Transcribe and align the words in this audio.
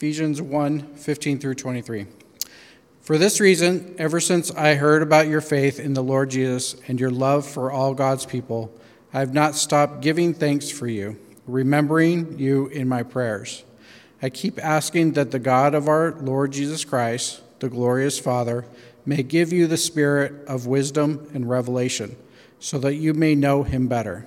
Ephesians 0.00 0.40
1 0.40 0.94
15 0.94 1.38
through 1.40 1.56
23. 1.56 2.06
For 3.02 3.18
this 3.18 3.38
reason, 3.38 3.94
ever 3.98 4.18
since 4.18 4.50
I 4.50 4.76
heard 4.76 5.02
about 5.02 5.28
your 5.28 5.42
faith 5.42 5.78
in 5.78 5.92
the 5.92 6.02
Lord 6.02 6.30
Jesus 6.30 6.74
and 6.88 6.98
your 6.98 7.10
love 7.10 7.44
for 7.44 7.70
all 7.70 7.92
God's 7.92 8.24
people, 8.24 8.72
I 9.12 9.18
have 9.18 9.34
not 9.34 9.56
stopped 9.56 10.00
giving 10.00 10.32
thanks 10.32 10.70
for 10.70 10.86
you, 10.86 11.18
remembering 11.46 12.38
you 12.38 12.68
in 12.68 12.88
my 12.88 13.02
prayers. 13.02 13.62
I 14.22 14.30
keep 14.30 14.58
asking 14.64 15.12
that 15.12 15.32
the 15.32 15.38
God 15.38 15.74
of 15.74 15.86
our 15.86 16.12
Lord 16.12 16.52
Jesus 16.52 16.82
Christ, 16.82 17.42
the 17.58 17.68
glorious 17.68 18.18
Father, 18.18 18.64
may 19.04 19.22
give 19.22 19.52
you 19.52 19.66
the 19.66 19.76
spirit 19.76 20.46
of 20.46 20.66
wisdom 20.66 21.28
and 21.34 21.46
revelation, 21.46 22.16
so 22.58 22.78
that 22.78 22.94
you 22.94 23.12
may 23.12 23.34
know 23.34 23.64
him 23.64 23.86
better. 23.86 24.26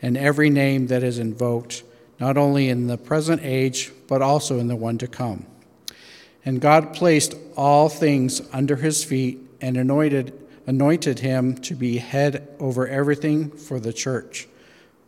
and 0.00 0.16
every 0.16 0.50
name 0.50 0.86
that 0.88 1.02
is 1.02 1.18
invoked, 1.18 1.82
not 2.20 2.36
only 2.36 2.68
in 2.68 2.86
the 2.86 2.98
present 2.98 3.42
age, 3.42 3.92
but 4.06 4.22
also 4.22 4.58
in 4.58 4.68
the 4.68 4.76
one 4.76 4.98
to 4.98 5.06
come. 5.06 5.46
And 6.44 6.60
God 6.60 6.94
placed 6.94 7.34
all 7.56 7.88
things 7.88 8.40
under 8.52 8.76
his 8.76 9.04
feet 9.04 9.38
and 9.60 9.76
anointed, 9.76 10.32
anointed 10.66 11.18
him 11.18 11.56
to 11.58 11.74
be 11.74 11.98
head 11.98 12.48
over 12.58 12.86
everything 12.86 13.50
for 13.50 13.80
the 13.80 13.92
church, 13.92 14.48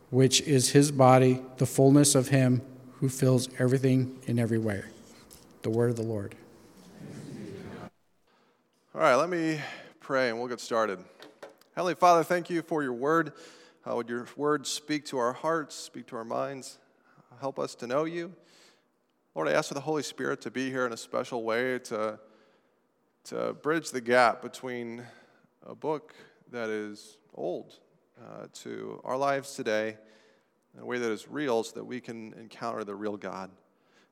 which 0.09 0.41
is 0.41 0.69
his 0.69 0.91
body, 0.91 1.41
the 1.57 1.65
fullness 1.65 2.15
of 2.15 2.27
him 2.27 2.61
who 2.99 3.09
fills 3.09 3.49
everything 3.57 4.19
in 4.27 4.37
every 4.37 4.59
way. 4.59 4.83
The 5.63 5.69
word 5.69 5.89
of 5.89 5.95
the 5.95 6.03
Lord. 6.03 6.35
All 8.93 9.01
right, 9.01 9.15
let 9.15 9.29
me 9.29 9.59
pray 10.01 10.29
and 10.29 10.37
we'll 10.37 10.49
get 10.49 10.59
started. 10.59 10.99
Heavenly 11.75 11.95
Father, 11.95 12.23
thank 12.23 12.49
you 12.49 12.61
for 12.61 12.83
your 12.83 12.93
word. 12.93 13.31
Uh, 13.83 13.95
would 13.95 14.07
your 14.09 14.27
words 14.37 14.69
speak 14.69 15.05
to 15.05 15.17
our 15.17 15.33
hearts, 15.33 15.73
speak 15.73 16.05
to 16.05 16.15
our 16.15 16.23
minds, 16.23 16.77
help 17.39 17.57
us 17.57 17.73
to 17.73 17.87
know 17.87 18.05
you? 18.05 18.31
Lord, 19.33 19.47
I 19.47 19.53
ask 19.53 19.69
for 19.69 19.73
the 19.73 19.79
Holy 19.79 20.03
Spirit 20.03 20.39
to 20.41 20.51
be 20.51 20.69
here 20.69 20.85
in 20.85 20.93
a 20.93 20.97
special 20.97 21.43
way 21.43 21.79
to, 21.79 22.19
to 23.23 23.53
bridge 23.53 23.89
the 23.89 24.01
gap 24.01 24.43
between 24.43 25.03
a 25.65 25.73
book 25.73 26.13
that 26.51 26.69
is 26.69 27.17
old 27.33 27.79
uh, 28.21 28.45
to 28.53 29.01
our 29.03 29.17
lives 29.17 29.55
today 29.55 29.97
in 30.75 30.81
a 30.81 30.85
way 30.85 30.99
that 30.99 31.11
is 31.11 31.27
real 31.27 31.63
so 31.63 31.73
that 31.73 31.85
we 31.85 31.99
can 31.99 32.33
encounter 32.33 32.83
the 32.83 32.93
real 32.93 33.17
God. 33.17 33.49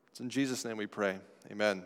It's 0.09 0.19
in 0.19 0.31
Jesus' 0.31 0.65
name 0.65 0.77
we 0.77 0.87
pray. 0.87 1.19
Amen. 1.51 1.83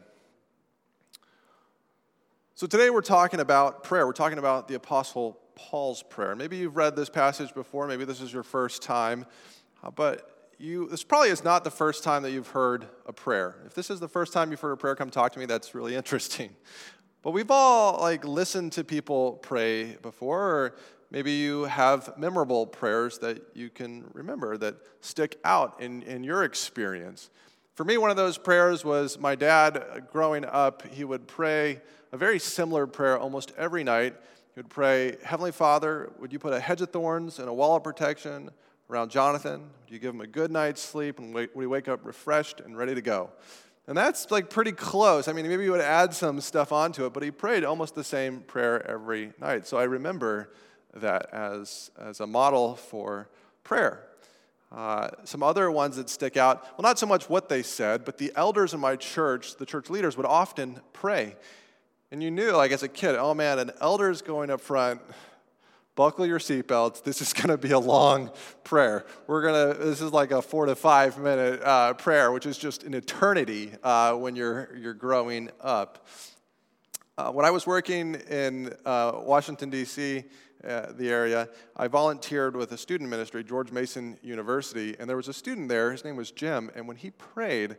So 2.56 2.66
today 2.66 2.90
we're 2.90 3.02
talking 3.02 3.42
about 3.42 3.84
prayer. 3.84 4.08
We're 4.08 4.14
talking 4.14 4.38
about 4.38 4.70
the 4.70 4.76
Apostle 4.76 5.38
Paul's 5.56 6.04
prayer. 6.04 6.36
Maybe 6.36 6.58
you've 6.58 6.76
read 6.76 6.96
this 6.96 7.10
passage 7.10 7.54
before, 7.54 7.88
maybe 7.88 8.06
this 8.06 8.22
is 8.22 8.34
your 8.34 8.44
first 8.44 8.82
time, 8.82 9.26
uh, 9.84 9.92
but 9.92 10.52
you, 10.58 10.88
this 10.88 11.04
probably 11.04 11.30
is 11.30 11.44
not 11.44 11.64
the 11.64 11.72
first 11.72 12.04
time 12.04 12.24
that 12.24 12.32
you've 12.32 12.50
heard 12.50 12.88
a 13.06 13.14
prayer. 13.14 13.56
If 13.66 13.74
this 13.74 13.90
is 13.90 14.00
the 14.00 14.08
first 14.08 14.34
time 14.34 14.52
you've 14.52 14.62
heard 14.62 14.72
a 14.72 14.78
prayer, 14.78 14.96
come 14.96 15.10
talk 15.10 15.34
to 15.34 15.40
me. 15.40 15.46
That's 15.46 15.76
really 15.76 15.96
interesting. 16.04 16.52
But 17.22 17.32
we've 17.32 17.52
all 17.52 18.00
like 18.00 18.26
listened 18.26 18.74
to 18.74 18.84
people 18.84 19.34
pray 19.34 19.96
before, 20.02 20.42
or 20.42 20.76
maybe 21.10 21.32
you 21.32 21.64
have 21.64 22.18
memorable 22.18 22.66
prayers 22.68 23.18
that 23.20 23.42
you 23.54 23.70
can 23.70 24.06
remember 24.14 24.58
that 24.58 24.76
stick 25.02 25.40
out 25.44 25.82
in, 25.82 26.02
in 26.04 26.24
your 26.24 26.44
experience. 26.44 27.30
For 27.76 27.84
me, 27.84 27.98
one 27.98 28.12
of 28.12 28.18
those 28.18 28.38
prayers 28.38 28.86
was 28.86 29.18
my 29.18 29.36
dad 29.36 30.06
growing 30.12 30.46
up, 30.46 30.86
he 30.92 31.04
would 31.04 31.28
pray 31.28 31.82
a 32.12 32.18
very 32.18 32.40
similar 32.40 32.86
prayer 32.86 33.18
almost 33.18 33.52
every 33.58 33.84
night. 33.84 34.16
He 34.54 34.60
would 34.60 34.70
pray, 34.70 35.18
Heavenly 35.24 35.52
Father, 35.52 36.12
would 36.20 36.32
you 36.32 36.38
put 36.38 36.54
a 36.54 36.60
hedge 36.60 36.80
of 36.82 36.92
thorns 36.92 37.40
and 37.40 37.50
a 37.50 37.54
wall 37.54 37.76
of 37.76 37.84
protection 37.84 38.52
around 38.88 39.10
Jonathan? 39.10 39.62
Do 39.88 39.94
you 39.96 40.00
give 40.00 40.14
him 40.14 40.22
a 40.22 40.28
good 40.28 40.52
night's 40.52 40.80
sleep 40.80 41.18
and 41.18 41.34
would 41.34 41.50
he 41.56 41.66
wake 41.66 41.88
up 41.88 42.06
refreshed 42.06 42.60
and 42.60 42.78
ready 42.78 42.94
to 42.94 43.02
go? 43.02 43.32
And 43.88 43.98
that's 43.98 44.30
like 44.30 44.52
pretty 44.52 44.72
close. 44.72 45.28
I 45.28 45.34
mean, 45.34 45.48
maybe 45.48 45.64
he 45.64 45.72
would 45.72 45.82
add 45.82 46.14
some 46.14 46.40
stuff 46.40 46.72
onto 46.72 47.04
it, 47.08 47.14
but 47.14 47.24
he 47.24 47.32
prayed 47.32 47.64
almost 47.64 47.96
the 47.96 48.04
same 48.04 48.42
prayer 48.42 48.88
every 48.88 49.34
night. 49.42 49.66
So 49.66 49.78
I 49.78 49.86
remember 49.86 50.52
that 50.94 51.34
as, 51.34 51.90
as 52.00 52.20
a 52.20 52.28
model 52.28 52.76
for 52.76 53.30
prayer. 53.64 54.06
Uh, 54.72 55.10
some 55.24 55.42
other 55.42 55.72
ones 55.72 55.96
that 55.96 56.12
stick 56.12 56.38
out, 56.38 56.62
well, 56.78 56.84
not 56.84 57.00
so 57.00 57.08
much 57.08 57.28
what 57.28 57.50
they 57.50 57.64
said, 57.64 58.06
but 58.06 58.20
the 58.20 58.32
elders 58.36 58.76
in 58.76 58.80
my 58.80 58.96
church, 58.96 59.56
the 59.56 59.66
church 59.66 59.90
leaders, 59.90 60.16
would 60.16 60.28
often 60.28 60.80
pray. 60.94 61.36
And 62.14 62.22
you 62.22 62.30
knew, 62.30 62.52
like 62.52 62.72
as 62.72 62.84
a 62.84 62.88
kid, 62.88 63.16
oh 63.16 63.34
man, 63.34 63.58
an 63.58 63.72
elder's 63.82 64.22
going 64.22 64.52
up 64.52 64.62
front 64.62 65.02
buckle 65.96 66.28
your 66.28 66.38
seatbelts. 66.38 67.04
This 67.04 67.22
is 67.22 67.34
going 67.34 67.48
to 67.48 67.58
be 67.58 67.72
a 67.72 67.80
long 67.80 68.30
prayer. 68.64 69.08
We're 69.26 69.42
going 69.42 69.76
to, 69.76 69.84
this 69.84 70.00
is 70.00 70.12
like 70.12 70.30
a 70.30 70.40
four 70.40 70.68
to 70.68 70.76
five 70.76 71.18
minute 71.18 71.60
uh, 71.64 71.96
prayer, 71.96 72.32
which 72.32 72.46
is 72.46 72.60
just 72.60 72.84
an 72.84 72.94
eternity 72.94 73.72
uh, 73.82 74.14
when 74.14 74.36
you're, 74.36 74.76
you're 74.78 74.94
growing 74.94 75.50
up. 75.60 76.08
Uh, 77.18 77.32
when 77.32 77.48
I 77.48 77.50
was 77.50 77.66
working 77.66 78.14
in 78.30 78.76
uh, 78.86 79.14
Washington, 79.16 79.72
D.C., 79.72 80.24
uh, 80.64 80.92
the 80.92 81.10
area, 81.10 81.50
I 81.76 81.88
volunteered 81.88 82.56
with 82.56 82.74
a 82.74 82.78
student 82.78 83.10
ministry, 83.10 83.44
George 83.44 83.72
Mason 83.72 84.20
University, 84.22 84.96
and 85.00 85.10
there 85.10 85.18
was 85.18 85.30
a 85.30 85.34
student 85.34 85.68
there, 85.68 85.92
his 85.92 86.06
name 86.06 86.16
was 86.16 86.30
Jim, 86.30 86.70
and 86.76 86.88
when 86.88 86.96
he 86.96 87.10
prayed, 87.10 87.76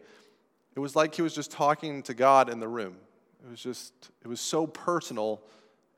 it 0.75 0.81
was 0.81 0.97
like 0.97 1.15
he 1.15 1.23
was 1.23 1.37
just 1.37 1.53
talking 1.53 2.03
to 2.03 2.15
God 2.15 2.51
in 2.51 2.59
the 2.59 2.67
room. 2.67 2.97
It 3.45 3.51
was 3.51 3.61
just, 3.61 3.93
it 4.23 4.29
was 4.29 4.41
so 4.41 4.67
personal 4.67 5.43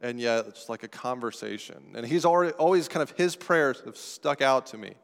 and 0.00 0.20
yet 0.20 0.46
it's 0.46 0.68
like 0.68 0.82
a 0.82 0.88
conversation. 0.88 1.92
And 1.94 2.04
he's 2.04 2.24
already, 2.24 2.52
always 2.54 2.88
kind 2.88 3.02
of 3.02 3.16
his 3.16 3.36
prayers 3.36 3.80
have 3.84 3.96
stuck 3.96 4.42
out 4.42 4.66
to 4.66 4.78
me. 4.78 4.94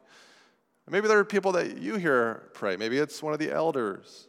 Maybe 0.89 1.07
there 1.07 1.17
are 1.17 1.25
people 1.25 1.53
that 1.53 1.77
you 1.77 1.95
hear 1.95 2.49
pray. 2.53 2.75
Maybe 2.75 2.97
it's 2.97 3.23
one 3.23 3.33
of 3.33 3.39
the 3.39 3.51
elders, 3.51 4.27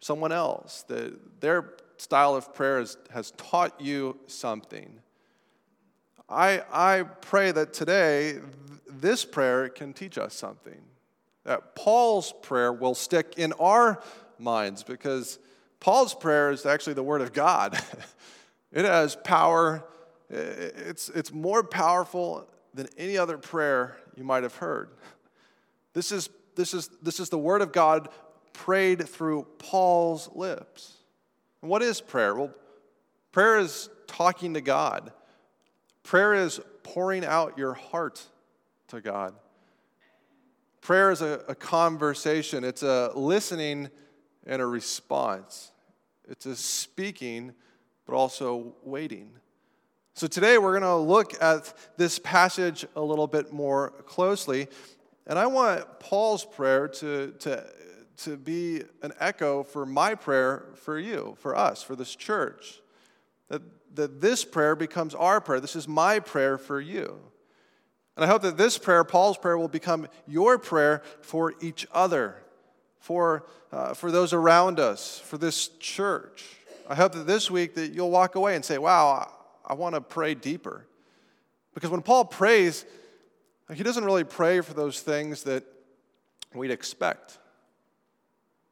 someone 0.00 0.32
else. 0.32 0.84
That 0.88 1.40
their 1.40 1.74
style 1.96 2.34
of 2.34 2.52
prayer 2.52 2.80
has, 2.80 2.98
has 3.10 3.30
taught 3.32 3.80
you 3.80 4.18
something. 4.26 4.98
I, 6.28 6.62
I 6.72 7.04
pray 7.04 7.52
that 7.52 7.72
today 7.72 8.40
this 8.88 9.24
prayer 9.24 9.68
can 9.68 9.92
teach 9.92 10.18
us 10.18 10.34
something. 10.34 10.80
That 11.44 11.76
Paul's 11.76 12.32
prayer 12.42 12.72
will 12.72 12.96
stick 12.96 13.34
in 13.36 13.52
our 13.54 14.02
minds 14.38 14.82
because 14.82 15.38
Paul's 15.86 16.14
prayer 16.14 16.50
is 16.50 16.66
actually 16.66 16.94
the 16.94 17.04
Word 17.04 17.20
of 17.20 17.32
God. 17.32 17.80
It 18.72 18.84
has 18.84 19.16
power. 19.16 19.84
It's, 20.28 21.08
it's 21.10 21.32
more 21.32 21.62
powerful 21.62 22.46
than 22.74 22.88
any 22.98 23.16
other 23.16 23.38
prayer 23.38 23.96
you 24.16 24.24
might 24.24 24.42
have 24.42 24.56
heard. 24.56 24.90
This 25.94 26.10
is, 26.10 26.28
this, 26.56 26.74
is, 26.74 26.90
this 27.00 27.20
is 27.20 27.30
the 27.30 27.38
word 27.38 27.62
of 27.62 27.72
God 27.72 28.08
prayed 28.52 29.08
through 29.08 29.46
Paul's 29.58 30.28
lips. 30.34 30.94
And 31.62 31.70
what 31.70 31.80
is 31.80 32.02
prayer? 32.02 32.34
Well, 32.34 32.52
prayer 33.32 33.58
is 33.60 33.88
talking 34.08 34.54
to 34.54 34.60
God, 34.60 35.12
prayer 36.02 36.34
is 36.34 36.60
pouring 36.82 37.24
out 37.24 37.56
your 37.56 37.74
heart 37.74 38.20
to 38.88 39.00
God. 39.00 39.34
Prayer 40.82 41.12
is 41.12 41.22
a, 41.22 41.44
a 41.48 41.54
conversation, 41.54 42.62
it's 42.64 42.82
a 42.82 43.12
listening 43.14 43.88
and 44.46 44.62
a 44.62 44.66
response, 44.66 45.72
it's 46.28 46.46
a 46.46 46.56
speaking 46.56 47.54
but 48.06 48.14
also 48.14 48.74
waiting. 48.82 49.30
So 50.14 50.26
today 50.26 50.56
we're 50.56 50.78
going 50.78 50.82
to 50.82 50.96
look 50.96 51.40
at 51.42 51.74
this 51.98 52.18
passage 52.18 52.86
a 52.96 53.00
little 53.02 53.26
bit 53.26 53.52
more 53.52 53.90
closely. 54.06 54.68
And 55.26 55.38
I 55.38 55.46
want 55.46 56.00
Paul's 56.00 56.44
prayer 56.44 56.88
to, 56.88 57.32
to, 57.40 57.66
to 58.18 58.36
be 58.36 58.82
an 59.02 59.12
echo 59.20 59.62
for 59.62 59.84
my 59.84 60.14
prayer 60.14 60.66
for 60.76 60.98
you, 60.98 61.36
for 61.40 61.54
us, 61.56 61.82
for 61.82 61.96
this 61.96 62.14
church. 62.14 62.80
That, 63.48 63.62
that 63.94 64.20
this 64.20 64.44
prayer 64.44 64.74
becomes 64.74 65.14
our 65.14 65.40
prayer. 65.40 65.60
This 65.60 65.76
is 65.76 65.86
my 65.86 66.20
prayer 66.20 66.56
for 66.56 66.80
you. 66.80 67.18
And 68.16 68.24
I 68.24 68.28
hope 68.28 68.42
that 68.42 68.56
this 68.56 68.78
prayer, 68.78 69.04
Paul's 69.04 69.36
prayer, 69.36 69.58
will 69.58 69.68
become 69.68 70.08
your 70.26 70.58
prayer 70.58 71.02
for 71.20 71.52
each 71.60 71.86
other, 71.92 72.36
for, 72.98 73.46
uh, 73.72 73.94
for 73.94 74.10
those 74.10 74.32
around 74.32 74.80
us, 74.80 75.18
for 75.18 75.38
this 75.38 75.68
church. 75.78 76.44
I 76.88 76.94
hope 76.94 77.12
that 77.12 77.26
this 77.26 77.50
week 77.50 77.74
that 77.74 77.92
you'll 77.92 78.10
walk 78.10 78.34
away 78.34 78.54
and 78.54 78.64
say, 78.64 78.78
wow, 78.78 79.08
I, 79.08 79.72
I 79.72 79.74
want 79.74 79.94
to 79.94 80.00
pray 80.00 80.34
deeper. 80.34 80.86
Because 81.74 81.90
when 81.90 82.02
Paul 82.02 82.24
prays, 82.24 82.84
he 83.74 83.82
doesn't 83.82 84.04
really 84.04 84.24
pray 84.24 84.60
for 84.60 84.72
those 84.72 85.00
things 85.00 85.42
that 85.42 85.64
we'd 86.54 86.70
expect. 86.70 87.38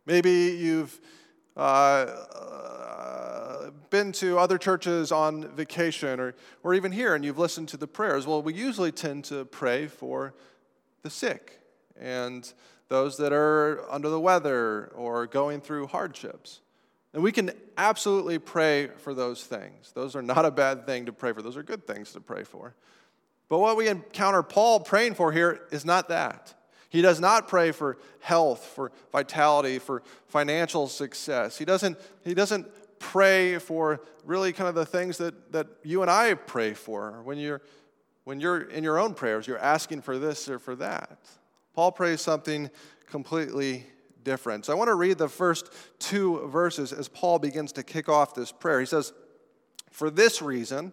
Maybe 0.07 0.57
you've 0.59 0.99
uh, 1.57 1.61
uh, 1.61 3.71
been 3.91 4.13
to 4.13 4.39
other 4.39 4.59
churches 4.59 5.13
on 5.13 5.49
vacation 5.49 6.21
or, 6.21 6.35
or 6.63 6.75
even 6.75 6.93
here 6.93 7.15
and 7.15 7.25
you've 7.25 7.39
listened 7.39 7.69
to 7.69 7.77
the 7.77 7.87
prayers, 7.87 8.27
well, 8.27 8.43
we 8.43 8.55
usually 8.55 8.93
tend 8.93 9.25
to 9.25 9.45
pray 9.45 9.87
for 9.87 10.35
the 11.03 11.11
sick 11.11 11.61
and 11.99 12.53
those 12.95 13.17
that 13.17 13.33
are 13.33 13.85
under 13.91 14.09
the 14.09 14.21
weather 14.21 14.93
or 14.95 15.27
going 15.27 15.61
through 15.61 15.89
hardships. 15.89 16.61
And 17.13 17.25
we 17.25 17.33
can 17.33 17.51
absolutely 17.77 18.39
pray 18.39 18.87
for 18.99 19.15
those 19.15 19.43
things. 19.43 19.91
Those 19.93 20.15
are 20.15 20.23
not 20.23 20.45
a 20.45 20.51
bad 20.53 20.87
thing 20.87 21.07
to 21.07 21.13
pray 21.13 21.33
for, 21.33 21.43
those 21.43 21.57
are 21.57 21.65
good 21.65 21.89
things 21.89 22.13
to 22.13 22.21
pray 22.21 22.45
for. 22.45 22.77
But 23.49 23.59
what 23.59 23.77
we 23.77 23.89
encounter 23.89 24.45
Paul 24.45 24.79
praying 24.79 25.15
for 25.15 25.33
here 25.33 25.63
is 25.73 25.85
not 25.85 26.09
that. 26.09 26.55
He 26.89 27.03
does 27.03 27.19
not 27.19 27.49
pray 27.49 27.73
for 27.73 27.99
health, 28.21 28.65
for 28.65 28.93
vitality, 29.11 29.81
for 29.81 30.05
financial 30.29 30.87
success. 30.87 31.59
He 31.59 31.65
doesn't, 31.65 31.99
he 32.23 32.33
doesn't 32.33 32.69
pray 33.01 33.59
for 33.59 34.03
really 34.25 34.53
kind 34.53 34.69
of 34.69 34.77
the 34.77 34.87
things 34.87 35.19
that, 35.19 35.51
that 35.51 35.67
you 35.83 36.03
and 36.03 36.11
I 36.11 36.35
pray 36.35 36.75
for. 36.75 37.23
When 37.25 37.39
you're, 37.39 37.61
when 38.23 38.39
you're 38.39 38.63
in 38.63 38.85
your 38.85 39.01
own 39.01 39.15
prayers, 39.15 39.49
you're 39.49 39.59
asking 39.59 40.03
for 40.03 40.17
this 40.17 40.49
or 40.49 40.61
for 40.61 40.77
that. 40.77 41.19
Paul 41.75 41.93
prays 41.93 42.21
something 42.21 42.71
completely 43.07 43.87
different. 44.23 44.65
So 44.65 44.73
I 44.73 44.77
want 44.77 44.89
to 44.89 44.95
read 44.95 45.19
the 45.19 45.29
first 45.29 45.71
two 45.99 46.47
verses 46.49 46.93
as 46.93 47.09
Paul 47.09 47.39
begins 47.39 47.73
to 47.73 47.83
kick 47.83 48.09
off 48.09 48.35
this 48.35 48.51
prayer. 48.51 48.81
He 48.81 48.87
says, 48.87 49.13
For 49.91 50.11
this 50.11 50.41
reason, 50.41 50.93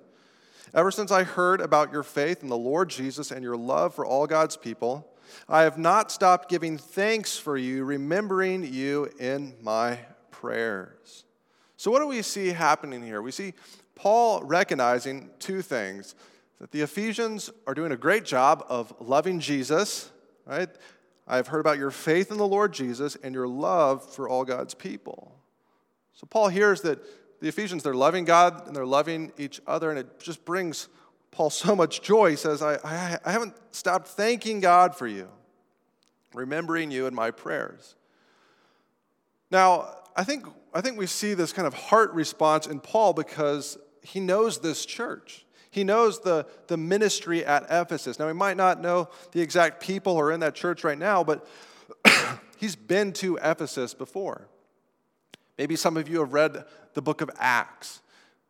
ever 0.73 0.91
since 0.91 1.11
I 1.11 1.23
heard 1.23 1.61
about 1.61 1.91
your 1.91 2.03
faith 2.03 2.43
in 2.43 2.49
the 2.49 2.57
Lord 2.57 2.89
Jesus 2.89 3.31
and 3.31 3.43
your 3.43 3.57
love 3.57 3.95
for 3.95 4.05
all 4.05 4.27
God's 4.27 4.57
people, 4.57 5.07
I 5.47 5.61
have 5.61 5.77
not 5.77 6.11
stopped 6.11 6.49
giving 6.49 6.77
thanks 6.77 7.37
for 7.37 7.57
you, 7.57 7.85
remembering 7.85 8.63
you 8.71 9.09
in 9.19 9.55
my 9.61 9.99
prayers. 10.29 11.23
So, 11.77 11.89
what 11.89 11.99
do 11.99 12.07
we 12.07 12.21
see 12.21 12.49
happening 12.49 13.01
here? 13.01 13.21
We 13.21 13.31
see 13.31 13.53
Paul 13.95 14.43
recognizing 14.43 15.29
two 15.39 15.61
things 15.61 16.15
that 16.59 16.71
the 16.71 16.81
Ephesians 16.81 17.49
are 17.65 17.73
doing 17.73 17.91
a 17.91 17.97
great 17.97 18.25
job 18.25 18.63
of 18.67 18.93
loving 18.99 19.39
Jesus, 19.39 20.11
right? 20.51 20.69
I've 21.27 21.47
heard 21.47 21.61
about 21.61 21.77
your 21.77 21.91
faith 21.91 22.29
in 22.29 22.37
the 22.37 22.47
Lord 22.47 22.73
Jesus 22.73 23.15
and 23.23 23.33
your 23.33 23.47
love 23.47 24.13
for 24.13 24.27
all 24.27 24.43
God's 24.43 24.73
people. 24.73 25.33
So, 26.13 26.27
Paul 26.29 26.49
hears 26.49 26.81
that 26.81 26.99
the 27.39 27.47
Ephesians, 27.47 27.83
they're 27.83 27.93
loving 27.93 28.25
God 28.25 28.67
and 28.67 28.75
they're 28.75 28.85
loving 28.85 29.31
each 29.37 29.61
other, 29.65 29.89
and 29.89 29.97
it 29.97 30.19
just 30.19 30.43
brings 30.43 30.89
Paul 31.31 31.49
so 31.49 31.75
much 31.75 32.01
joy. 32.01 32.31
He 32.31 32.35
says, 32.35 32.61
I, 32.61 32.75
I, 32.83 33.17
I 33.23 33.31
haven't 33.31 33.55
stopped 33.71 34.09
thanking 34.09 34.59
God 34.59 34.95
for 34.95 35.07
you, 35.07 35.29
remembering 36.33 36.91
you 36.91 37.07
in 37.07 37.15
my 37.15 37.31
prayers. 37.31 37.95
Now, 39.49 39.95
I 40.17 40.25
think, 40.25 40.45
I 40.73 40.81
think 40.81 40.97
we 40.97 41.07
see 41.07 41.33
this 41.33 41.53
kind 41.53 41.65
of 41.65 41.73
heart 41.73 42.11
response 42.13 42.67
in 42.67 42.81
Paul 42.81 43.13
because 43.13 43.77
he 44.03 44.19
knows 44.19 44.59
this 44.59 44.85
church. 44.85 45.45
He 45.71 45.85
knows 45.85 46.19
the, 46.19 46.45
the 46.67 46.75
ministry 46.75 47.45
at 47.45 47.65
Ephesus. 47.69 48.19
Now, 48.19 48.27
he 48.27 48.33
might 48.33 48.57
not 48.57 48.81
know 48.81 49.09
the 49.31 49.41
exact 49.41 49.81
people 49.81 50.13
who 50.13 50.19
are 50.19 50.31
in 50.31 50.41
that 50.41 50.53
church 50.53 50.83
right 50.83 50.97
now, 50.97 51.23
but 51.23 51.47
he's 52.57 52.75
been 52.75 53.13
to 53.13 53.37
Ephesus 53.37 53.93
before. 53.93 54.47
Maybe 55.57 55.77
some 55.77 55.95
of 55.95 56.09
you 56.09 56.19
have 56.19 56.33
read 56.33 56.65
the 56.93 57.01
book 57.01 57.21
of 57.21 57.29
Acts. 57.39 58.01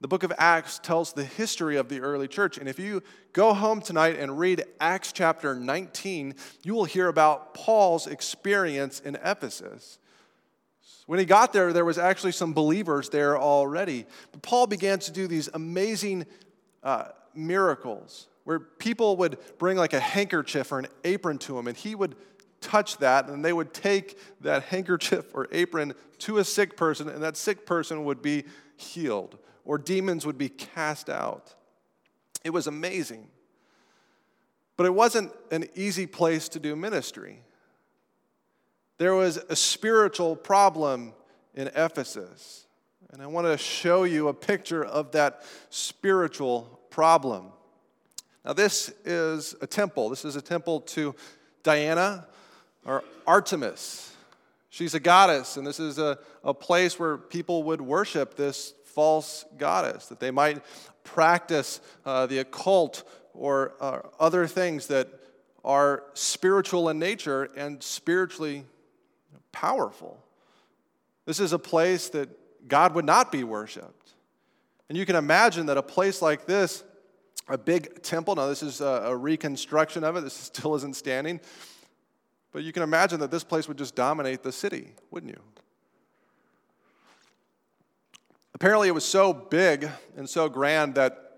The 0.02 0.08
book 0.08 0.24
of 0.24 0.34
Acts 0.40 0.80
tells 0.80 1.14
the 1.14 1.24
history 1.24 1.78
of 1.78 1.88
the 1.88 2.00
early 2.00 2.28
church. 2.28 2.58
And 2.58 2.68
if 2.68 2.80
you 2.80 3.04
go 3.34 3.54
home 3.54 3.82
tonight 3.82 4.18
and 4.18 4.40
read 4.40 4.64
Acts 4.80 5.12
chapter 5.12 5.54
19, 5.54 6.34
you 6.64 6.74
will 6.74 6.86
hear 6.86 7.08
about 7.08 7.54
Paul's 7.54 8.08
experience 8.08 9.00
in 9.00 9.16
Ephesus. 9.24 10.00
When 11.06 11.20
he 11.20 11.26
got 11.26 11.54
there, 11.54 11.72
there 11.72 11.86
was 11.86 12.00
actually 12.00 12.32
some 12.32 12.54
believers 12.54 13.10
there 13.10 13.38
already. 13.38 14.06
But 14.32 14.42
Paul 14.42 14.66
began 14.66 14.98
to 15.00 15.12
do 15.12 15.28
these 15.28 15.50
amazing 15.54 16.26
uh, 16.83 17.06
miracles 17.33 18.28
where 18.44 18.60
people 18.60 19.18
would 19.18 19.38
bring 19.60 19.78
like 19.78 19.94
a 19.94 20.00
handkerchief 20.00 20.72
or 20.72 20.80
an 20.80 20.88
apron 21.04 21.38
to 21.38 21.57
him, 21.57 21.68
and 21.68 21.78
he 21.78 21.95
would 21.95 22.16
touch 22.60 22.98
that, 22.98 23.28
and 23.28 23.44
they 23.45 23.54
would 23.54 23.74
take 23.74 24.18
that 24.42 24.63
handkerchief 24.63 25.25
or 25.33 25.48
apron 25.51 25.94
to 26.19 26.38
a 26.38 26.44
sick 26.44 26.75
person, 26.75 27.07
and 27.10 27.24
that 27.24 27.38
sick 27.38 27.66
person 27.66 28.06
would 28.06 28.22
be 28.22 28.44
healed 28.78 29.38
or 29.66 29.78
demons 29.78 30.25
would 30.25 30.38
be 30.38 30.50
cast 30.50 31.10
out. 31.10 31.54
It 32.44 32.50
was 32.50 32.68
amazing. 32.68 33.27
But 34.77 34.86
it 34.86 34.94
wasn't 34.94 35.31
an 35.51 35.66
easy 35.75 36.07
place 36.07 36.50
to 36.50 36.60
do 36.60 36.75
ministry. 36.75 37.44
There 38.98 39.13
was 39.13 39.38
a 39.38 39.56
spiritual 39.56 40.36
problem 40.36 41.13
in 41.54 41.68
Ephesus. 41.75 42.66
And 43.13 43.22
I 43.22 43.28
want 43.28 43.46
to 43.46 43.58
show 43.58 44.06
you 44.06 44.30
a 44.30 44.34
picture 44.34 44.86
of 44.86 45.12
that 45.12 45.44
spiritual 45.69 46.80
problem. 46.90 47.48
Now, 48.46 48.54
this 48.54 48.94
is 49.04 49.54
a 49.60 49.68
temple. 49.68 50.08
This 50.08 50.24
is 50.24 50.38
a 50.38 50.42
temple 50.42 50.80
to 50.81 51.13
Diana 51.62 52.25
or 52.86 53.04
Artemis. 53.28 54.16
She's 54.69 54.94
a 54.94 55.00
goddess, 55.02 55.58
and 55.58 55.68
this 55.68 55.78
is 55.78 56.00
a, 56.00 56.19
a 56.42 56.54
place 56.54 56.98
where 56.98 57.18
people 57.18 57.63
would 57.63 57.81
worship 57.81 58.38
this 58.38 58.74
false 58.86 59.44
goddess, 59.58 60.06
that 60.08 60.22
they 60.22 60.31
might 60.31 60.63
practice 61.04 61.81
uh, 62.06 62.28
the 62.28 62.38
occult 62.38 63.04
or 63.34 63.74
uh, 63.81 64.00
other 64.22 64.48
things 64.48 64.88
that 64.88 65.10
are 65.66 66.04
spiritual 66.13 66.88
in 66.88 66.98
nature 66.98 67.50
and 67.58 67.84
spiritually 67.84 68.63
powerful. 69.52 70.24
This 71.25 71.42
is 71.42 71.52
a 71.52 71.60
place 71.60 72.08
that 72.10 72.30
God 72.68 72.96
would 72.96 73.06
not 73.06 73.31
be 73.31 73.44
worshiped. 73.44 74.13
And 74.90 74.98
you 74.98 75.06
can 75.06 75.16
imagine 75.16 75.68
that 75.68 75.78
a 75.78 75.84
place 75.84 76.22
like 76.22 76.46
this, 76.46 76.84
a 77.48 77.58
big 77.58 78.02
temple, 78.04 78.36
now 78.36 78.48
this 78.48 78.62
is 78.62 78.81
a, 78.81 79.16
reconstruction 79.16 80.04
of 80.04 80.16
it, 80.16 80.22
this 80.22 80.34
still 80.54 80.75
isn't 80.75 80.96
standing, 80.96 81.40
but 82.52 82.63
you 82.63 82.74
can 82.74 82.84
imagine 82.84 83.19
that 83.22 83.31
this 83.31 83.44
place 83.44 83.68
would 83.68 83.78
just 83.78 83.96
dominate 83.96 84.44
the 84.44 84.52
city, 84.52 84.94
wouldn't 85.10 85.31
you? 85.31 85.42
Apparently, 88.54 88.90
it 88.90 88.92
was 88.92 89.06
so 89.06 89.34
big 89.34 89.90
and 90.18 90.30
so 90.30 90.50
grand 90.50 90.96
that 90.96 91.31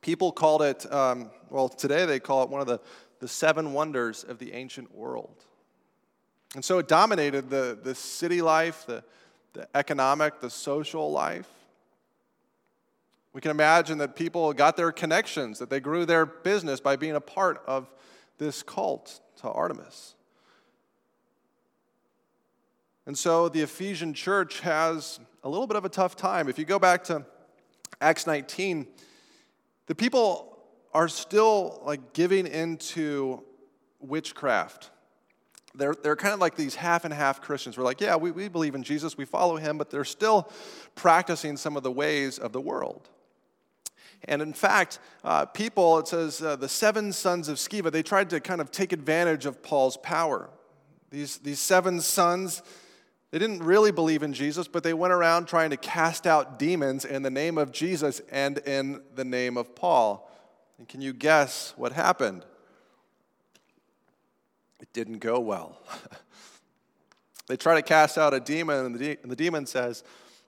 people 0.00 0.32
called 0.32 0.62
it, 0.62 0.92
um, 0.92 1.30
well, 1.48 1.68
today 1.68 2.06
they 2.06 2.20
call 2.20 2.42
it 2.42 2.50
one 2.50 2.60
of 2.60 2.66
the, 2.66 2.80
the 3.20 3.28
seven 3.28 3.72
wonders 3.72 4.24
of 4.24 4.38
the 4.38 4.52
ancient 4.52 4.94
world. 4.94 5.44
And 6.54 6.64
so 6.64 6.78
it 6.78 6.88
dominated 6.88 7.48
the, 7.48 7.78
the 7.80 7.94
city 7.94 8.42
life, 8.42 8.84
the, 8.86 9.04
the 9.52 9.68
economic, 9.74 10.40
the 10.40 10.50
social 10.50 11.10
life. 11.10 11.48
We 13.32 13.40
can 13.40 13.50
imagine 13.50 13.98
that 13.98 14.16
people 14.16 14.52
got 14.52 14.76
their 14.76 14.92
connections, 14.92 15.58
that 15.60 15.70
they 15.70 15.80
grew 15.80 16.04
their 16.04 16.26
business 16.26 16.80
by 16.80 16.96
being 16.96 17.14
a 17.14 17.20
part 17.20 17.62
of 17.66 17.88
this 18.38 18.62
cult 18.62 19.20
to 19.40 19.48
Artemis. 19.48 20.14
And 23.06 23.16
so 23.16 23.48
the 23.48 23.62
Ephesian 23.62 24.14
church 24.14 24.60
has 24.60 25.20
a 25.42 25.48
little 25.48 25.66
bit 25.66 25.76
of 25.76 25.84
a 25.84 25.88
tough 25.88 26.16
time. 26.16 26.48
If 26.48 26.58
you 26.58 26.64
go 26.64 26.78
back 26.78 27.04
to 27.04 27.24
Acts 28.00 28.26
19, 28.26 28.86
the 29.86 29.94
people 29.94 30.58
are 30.92 31.08
still 31.08 31.82
like 31.84 32.12
giving 32.12 32.46
into 32.46 33.42
witchcraft. 34.00 34.90
They're, 35.74 35.94
they're 35.94 36.16
kind 36.16 36.34
of 36.34 36.40
like 36.40 36.56
these 36.56 36.74
half 36.74 37.04
and 37.04 37.14
half 37.14 37.40
Christians. 37.40 37.78
We're 37.78 37.84
like, 37.84 38.00
yeah, 38.00 38.16
we, 38.16 38.32
we 38.32 38.48
believe 38.48 38.74
in 38.74 38.82
Jesus, 38.82 39.16
we 39.16 39.24
follow 39.24 39.56
him, 39.56 39.78
but 39.78 39.90
they're 39.90 40.04
still 40.04 40.50
practicing 40.94 41.56
some 41.56 41.76
of 41.76 41.82
the 41.82 41.92
ways 41.92 42.38
of 42.38 42.52
the 42.52 42.60
world. 42.60 43.08
And 44.24 44.42
in 44.42 44.52
fact, 44.52 44.98
uh, 45.24 45.46
people, 45.46 45.98
it 45.98 46.08
says 46.08 46.42
uh, 46.42 46.56
the 46.56 46.68
seven 46.68 47.12
sons 47.12 47.48
of 47.48 47.56
Sceva, 47.56 47.90
they 47.90 48.02
tried 48.02 48.30
to 48.30 48.40
kind 48.40 48.60
of 48.60 48.70
take 48.70 48.92
advantage 48.92 49.46
of 49.46 49.62
Paul's 49.62 49.96
power. 49.96 50.50
These, 51.10 51.38
these 51.38 51.58
seven 51.58 52.00
sons, 52.00 52.62
they 53.30 53.38
didn't 53.38 53.62
really 53.62 53.92
believe 53.92 54.22
in 54.22 54.32
Jesus, 54.32 54.68
but 54.68 54.82
they 54.82 54.92
went 54.92 55.12
around 55.12 55.46
trying 55.46 55.70
to 55.70 55.76
cast 55.76 56.26
out 56.26 56.58
demons 56.58 57.04
in 57.04 57.22
the 57.22 57.30
name 57.30 57.56
of 57.56 57.72
Jesus 57.72 58.20
and 58.30 58.58
in 58.58 59.02
the 59.14 59.24
name 59.24 59.56
of 59.56 59.74
Paul. 59.74 60.30
And 60.78 60.88
can 60.88 61.00
you 61.00 61.12
guess 61.12 61.72
what 61.76 61.92
happened? 61.92 62.44
It 64.80 64.92
didn't 64.92 65.18
go 65.18 65.40
well. 65.40 65.78
they 67.48 67.56
try 67.56 67.74
to 67.74 67.82
cast 67.82 68.18
out 68.18 68.34
a 68.34 68.40
demon, 68.40 68.86
and 68.86 68.94
the, 68.94 68.98
de- 68.98 69.22
and 69.22 69.30
the 69.30 69.36
demon 69.36 69.66
says, 69.66 70.02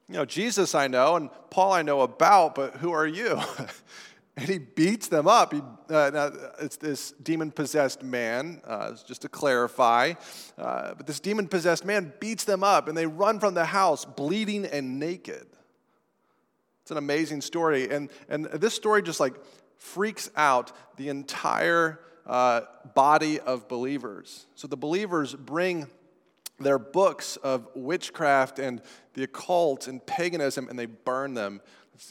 You 0.08 0.14
know, 0.14 0.24
Jesus 0.24 0.74
I 0.74 0.86
know, 0.86 1.16
and 1.16 1.30
Paul 1.50 1.72
I 1.72 1.82
know 1.82 2.00
about, 2.00 2.54
but 2.54 2.76
who 2.76 2.92
are 2.92 3.06
you? 3.06 3.40
And 4.36 4.48
he 4.48 4.58
beats 4.58 5.08
them 5.08 5.28
up. 5.28 5.52
He, 5.52 5.60
uh, 5.90 6.30
it's 6.58 6.76
this 6.78 7.12
demon 7.22 7.50
possessed 7.50 8.02
man, 8.02 8.62
uh, 8.66 8.94
just 9.06 9.22
to 9.22 9.28
clarify. 9.28 10.14
Uh, 10.56 10.94
but 10.94 11.06
this 11.06 11.20
demon 11.20 11.48
possessed 11.48 11.84
man 11.84 12.14
beats 12.18 12.44
them 12.44 12.64
up, 12.64 12.88
and 12.88 12.96
they 12.96 13.06
run 13.06 13.40
from 13.40 13.52
the 13.52 13.66
house 13.66 14.06
bleeding 14.06 14.64
and 14.64 14.98
naked. 14.98 15.46
It's 16.80 16.90
an 16.90 16.96
amazing 16.96 17.42
story. 17.42 17.90
And, 17.90 18.10
and 18.28 18.46
this 18.46 18.74
story 18.74 19.02
just 19.02 19.20
like 19.20 19.34
freaks 19.76 20.30
out 20.34 20.72
the 20.96 21.10
entire 21.10 22.00
uh, 22.26 22.62
body 22.94 23.40
of 23.40 23.68
believers. 23.68 24.46
So 24.54 24.66
the 24.68 24.76
believers 24.76 25.34
bring 25.34 25.88
their 26.58 26.78
books 26.78 27.36
of 27.36 27.68
witchcraft 27.74 28.58
and 28.58 28.80
the 29.14 29.24
occult 29.24 29.88
and 29.88 30.04
paganism, 30.06 30.68
and 30.68 30.78
they 30.78 30.86
burn 30.86 31.34
them. 31.34 31.60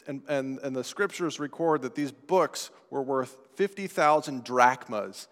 And, 0.06 0.22
and, 0.28 0.58
and 0.60 0.74
the 0.76 0.84
scriptures 0.84 1.40
record 1.40 1.82
that 1.82 1.94
these 1.94 2.12
books 2.12 2.70
were 2.90 3.02
worth 3.02 3.36
50,000 3.56 4.44
drachmas. 4.44 5.28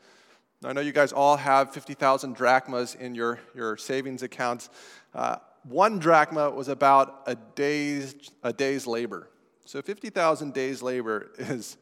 I 0.65 0.73
know 0.73 0.81
you 0.81 0.93
guys 0.93 1.13
all 1.13 1.37
have 1.37 1.73
50,000 1.73 2.35
drachmas 2.35 2.95
in 2.95 3.15
your, 3.15 3.41
your 3.55 3.77
savings 3.77 4.23
accounts. 4.23 4.69
Uh, 5.15 5.37
one 5.63 5.99
drachma 5.99 6.51
was 6.51 6.69
about 6.69 7.23
a 7.27 7.35
day's, 7.35 8.15
a 8.43 8.53
day's 8.53 8.87
labor. 8.87 9.31
So 9.65 9.81
50,000 9.81 10.53
days' 10.53 10.83
labor 10.83 11.31
is 11.39 11.77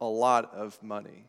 a 0.00 0.06
lot 0.06 0.54
of 0.54 0.82
money. 0.82 1.24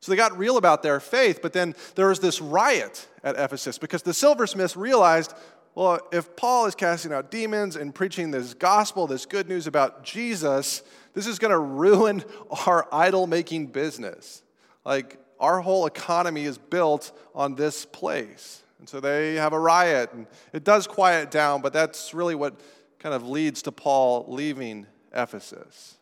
So 0.00 0.12
they 0.12 0.16
got 0.16 0.38
real 0.38 0.56
about 0.56 0.82
their 0.82 1.00
faith, 1.00 1.40
but 1.42 1.52
then 1.52 1.74
there 1.96 2.08
was 2.08 2.20
this 2.20 2.40
riot 2.40 3.06
at 3.24 3.36
Ephesus 3.36 3.78
because 3.78 4.02
the 4.02 4.14
silversmiths 4.14 4.76
realized 4.76 5.34
well, 5.74 6.00
if 6.10 6.34
Paul 6.34 6.66
is 6.66 6.74
casting 6.74 7.12
out 7.12 7.30
demons 7.30 7.76
and 7.76 7.94
preaching 7.94 8.32
this 8.32 8.52
gospel, 8.52 9.06
this 9.06 9.26
good 9.26 9.48
news 9.48 9.68
about 9.68 10.02
Jesus, 10.02 10.82
this 11.14 11.24
is 11.24 11.38
going 11.38 11.52
to 11.52 11.58
ruin 11.58 12.24
our 12.66 12.88
idol 12.90 13.28
making 13.28 13.66
business. 13.68 14.42
Like, 14.84 15.20
our 15.38 15.60
whole 15.60 15.86
economy 15.86 16.44
is 16.44 16.58
built 16.58 17.12
on 17.34 17.54
this 17.54 17.84
place. 17.84 18.62
And 18.78 18.88
so 18.88 19.00
they 19.00 19.34
have 19.34 19.52
a 19.52 19.58
riot, 19.58 20.12
and 20.12 20.26
it 20.52 20.64
does 20.64 20.86
quiet 20.86 21.30
down, 21.30 21.62
but 21.62 21.72
that's 21.72 22.14
really 22.14 22.34
what 22.34 22.60
kind 22.98 23.14
of 23.14 23.28
leads 23.28 23.62
to 23.62 23.72
Paul 23.72 24.24
leaving 24.28 24.86
Ephesus. 25.12 25.97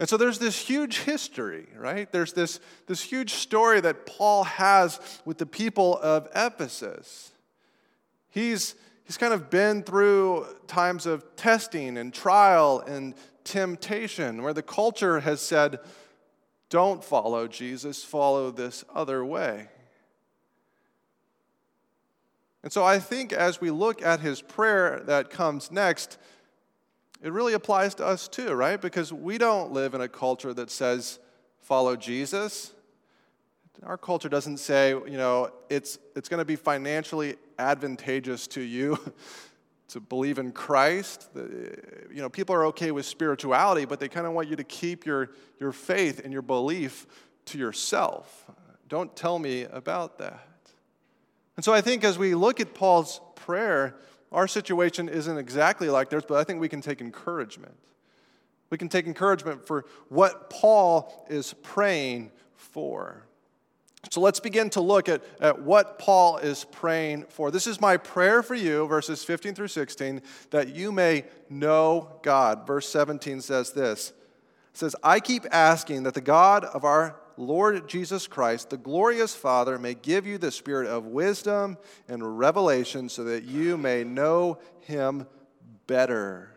And 0.00 0.08
so 0.08 0.16
there's 0.16 0.38
this 0.38 0.58
huge 0.58 1.00
history, 1.00 1.66
right? 1.76 2.10
There's 2.10 2.32
this, 2.32 2.58
this 2.86 3.02
huge 3.02 3.34
story 3.34 3.82
that 3.82 4.06
Paul 4.06 4.44
has 4.44 4.98
with 5.26 5.36
the 5.36 5.44
people 5.44 5.98
of 5.98 6.26
Ephesus. 6.34 7.32
He's, 8.30 8.76
he's 9.04 9.18
kind 9.18 9.34
of 9.34 9.50
been 9.50 9.82
through 9.82 10.46
times 10.66 11.04
of 11.04 11.36
testing 11.36 11.98
and 11.98 12.14
trial 12.14 12.80
and 12.80 13.14
temptation 13.44 14.42
where 14.42 14.54
the 14.54 14.62
culture 14.62 15.20
has 15.20 15.42
said, 15.42 15.80
don't 16.70 17.04
follow 17.04 17.46
Jesus, 17.46 18.02
follow 18.02 18.50
this 18.50 18.86
other 18.94 19.22
way. 19.22 19.68
And 22.62 22.72
so 22.72 22.84
I 22.84 22.98
think 23.00 23.34
as 23.34 23.60
we 23.60 23.70
look 23.70 24.00
at 24.00 24.20
his 24.20 24.40
prayer 24.40 25.02
that 25.04 25.28
comes 25.28 25.70
next, 25.70 26.16
it 27.22 27.32
really 27.32 27.52
applies 27.52 27.94
to 27.96 28.06
us 28.06 28.28
too, 28.28 28.52
right? 28.52 28.80
Because 28.80 29.12
we 29.12 29.38
don't 29.38 29.72
live 29.72 29.94
in 29.94 30.00
a 30.00 30.08
culture 30.08 30.54
that 30.54 30.70
says, 30.70 31.18
follow 31.60 31.96
Jesus. 31.96 32.72
Our 33.82 33.98
culture 33.98 34.28
doesn't 34.28 34.58
say, 34.58 34.90
you 34.90 35.16
know, 35.16 35.50
it's, 35.68 35.98
it's 36.16 36.28
going 36.28 36.38
to 36.38 36.44
be 36.44 36.56
financially 36.56 37.36
advantageous 37.58 38.46
to 38.48 38.60
you 38.60 38.98
to 39.88 40.00
believe 40.00 40.38
in 40.38 40.52
Christ. 40.52 41.28
You 41.34 42.22
know, 42.22 42.28
people 42.28 42.54
are 42.54 42.66
okay 42.66 42.90
with 42.90 43.06
spirituality, 43.06 43.84
but 43.84 44.00
they 44.00 44.08
kind 44.08 44.26
of 44.26 44.32
want 44.32 44.48
you 44.48 44.56
to 44.56 44.64
keep 44.64 45.04
your, 45.04 45.30
your 45.58 45.72
faith 45.72 46.20
and 46.22 46.32
your 46.32 46.42
belief 46.42 47.06
to 47.46 47.58
yourself. 47.58 48.46
Don't 48.88 49.14
tell 49.14 49.38
me 49.38 49.64
about 49.64 50.18
that. 50.18 50.46
And 51.56 51.64
so 51.64 51.72
I 51.72 51.80
think 51.80 52.04
as 52.04 52.18
we 52.18 52.34
look 52.34 52.60
at 52.60 52.74
Paul's 52.74 53.20
prayer, 53.34 53.96
our 54.32 54.46
situation 54.46 55.08
isn't 55.08 55.38
exactly 55.38 55.88
like 55.88 56.10
theirs, 56.10 56.24
but 56.26 56.38
I 56.38 56.44
think 56.44 56.60
we 56.60 56.68
can 56.68 56.80
take 56.80 57.00
encouragement. 57.00 57.76
We 58.70 58.78
can 58.78 58.88
take 58.88 59.06
encouragement 59.06 59.66
for 59.66 59.84
what 60.08 60.50
Paul 60.50 61.26
is 61.28 61.54
praying 61.62 62.30
for. 62.54 63.26
So 64.10 64.20
let's 64.20 64.40
begin 64.40 64.70
to 64.70 64.80
look 64.80 65.08
at, 65.08 65.22
at 65.40 65.60
what 65.60 65.98
Paul 65.98 66.38
is 66.38 66.64
praying 66.64 67.26
for. 67.28 67.50
This 67.50 67.66
is 67.66 67.80
my 67.80 67.96
prayer 67.96 68.42
for 68.42 68.54
you, 68.54 68.86
verses 68.86 69.24
15 69.24 69.54
through 69.54 69.68
16, 69.68 70.22
that 70.50 70.74
you 70.74 70.90
may 70.90 71.24
know 71.50 72.08
God. 72.22 72.66
Verse 72.66 72.88
17 72.88 73.42
says 73.42 73.72
this. 73.72 74.10
It 74.72 74.78
says, 74.78 74.96
I 75.02 75.20
keep 75.20 75.44
asking 75.50 76.04
that 76.04 76.14
the 76.14 76.20
God 76.20 76.64
of 76.64 76.84
our 76.84 77.19
Lord 77.36 77.88
Jesus 77.88 78.26
Christ, 78.26 78.70
the 78.70 78.76
glorious 78.76 79.34
Father, 79.34 79.78
may 79.78 79.94
give 79.94 80.26
you 80.26 80.38
the 80.38 80.50
spirit 80.50 80.88
of 80.88 81.06
wisdom 81.06 81.78
and 82.08 82.38
revelation 82.38 83.08
so 83.08 83.24
that 83.24 83.44
you 83.44 83.76
may 83.76 84.04
know 84.04 84.58
him 84.80 85.26
better. 85.86 86.52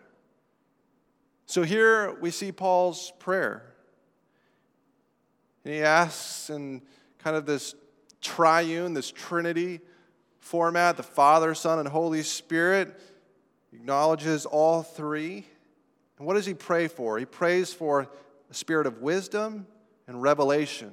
So 1.45 1.63
here 1.63 2.13
we 2.19 2.31
see 2.31 2.51
Paul's 2.51 3.11
prayer. 3.19 3.73
And 5.63 5.73
he 5.73 5.81
asks 5.81 6.49
in 6.49 6.81
kind 7.19 7.35
of 7.35 7.45
this 7.45 7.75
triune, 8.21 8.93
this 8.93 9.11
Trinity 9.11 9.79
format 10.39 10.97
the 10.97 11.03
Father, 11.03 11.53
Son, 11.55 11.79
and 11.79 11.87
Holy 11.87 12.23
Spirit. 12.23 12.99
Acknowledges 13.71 14.45
all 14.45 14.83
three. 14.83 15.45
And 16.17 16.27
what 16.27 16.35
does 16.35 16.45
he 16.45 16.53
pray 16.53 16.87
for? 16.87 17.17
He 17.17 17.25
prays 17.25 17.73
for 17.73 18.07
a 18.49 18.53
spirit 18.53 18.85
of 18.85 19.01
wisdom 19.01 19.67
and 20.07 20.21
revelation, 20.21 20.91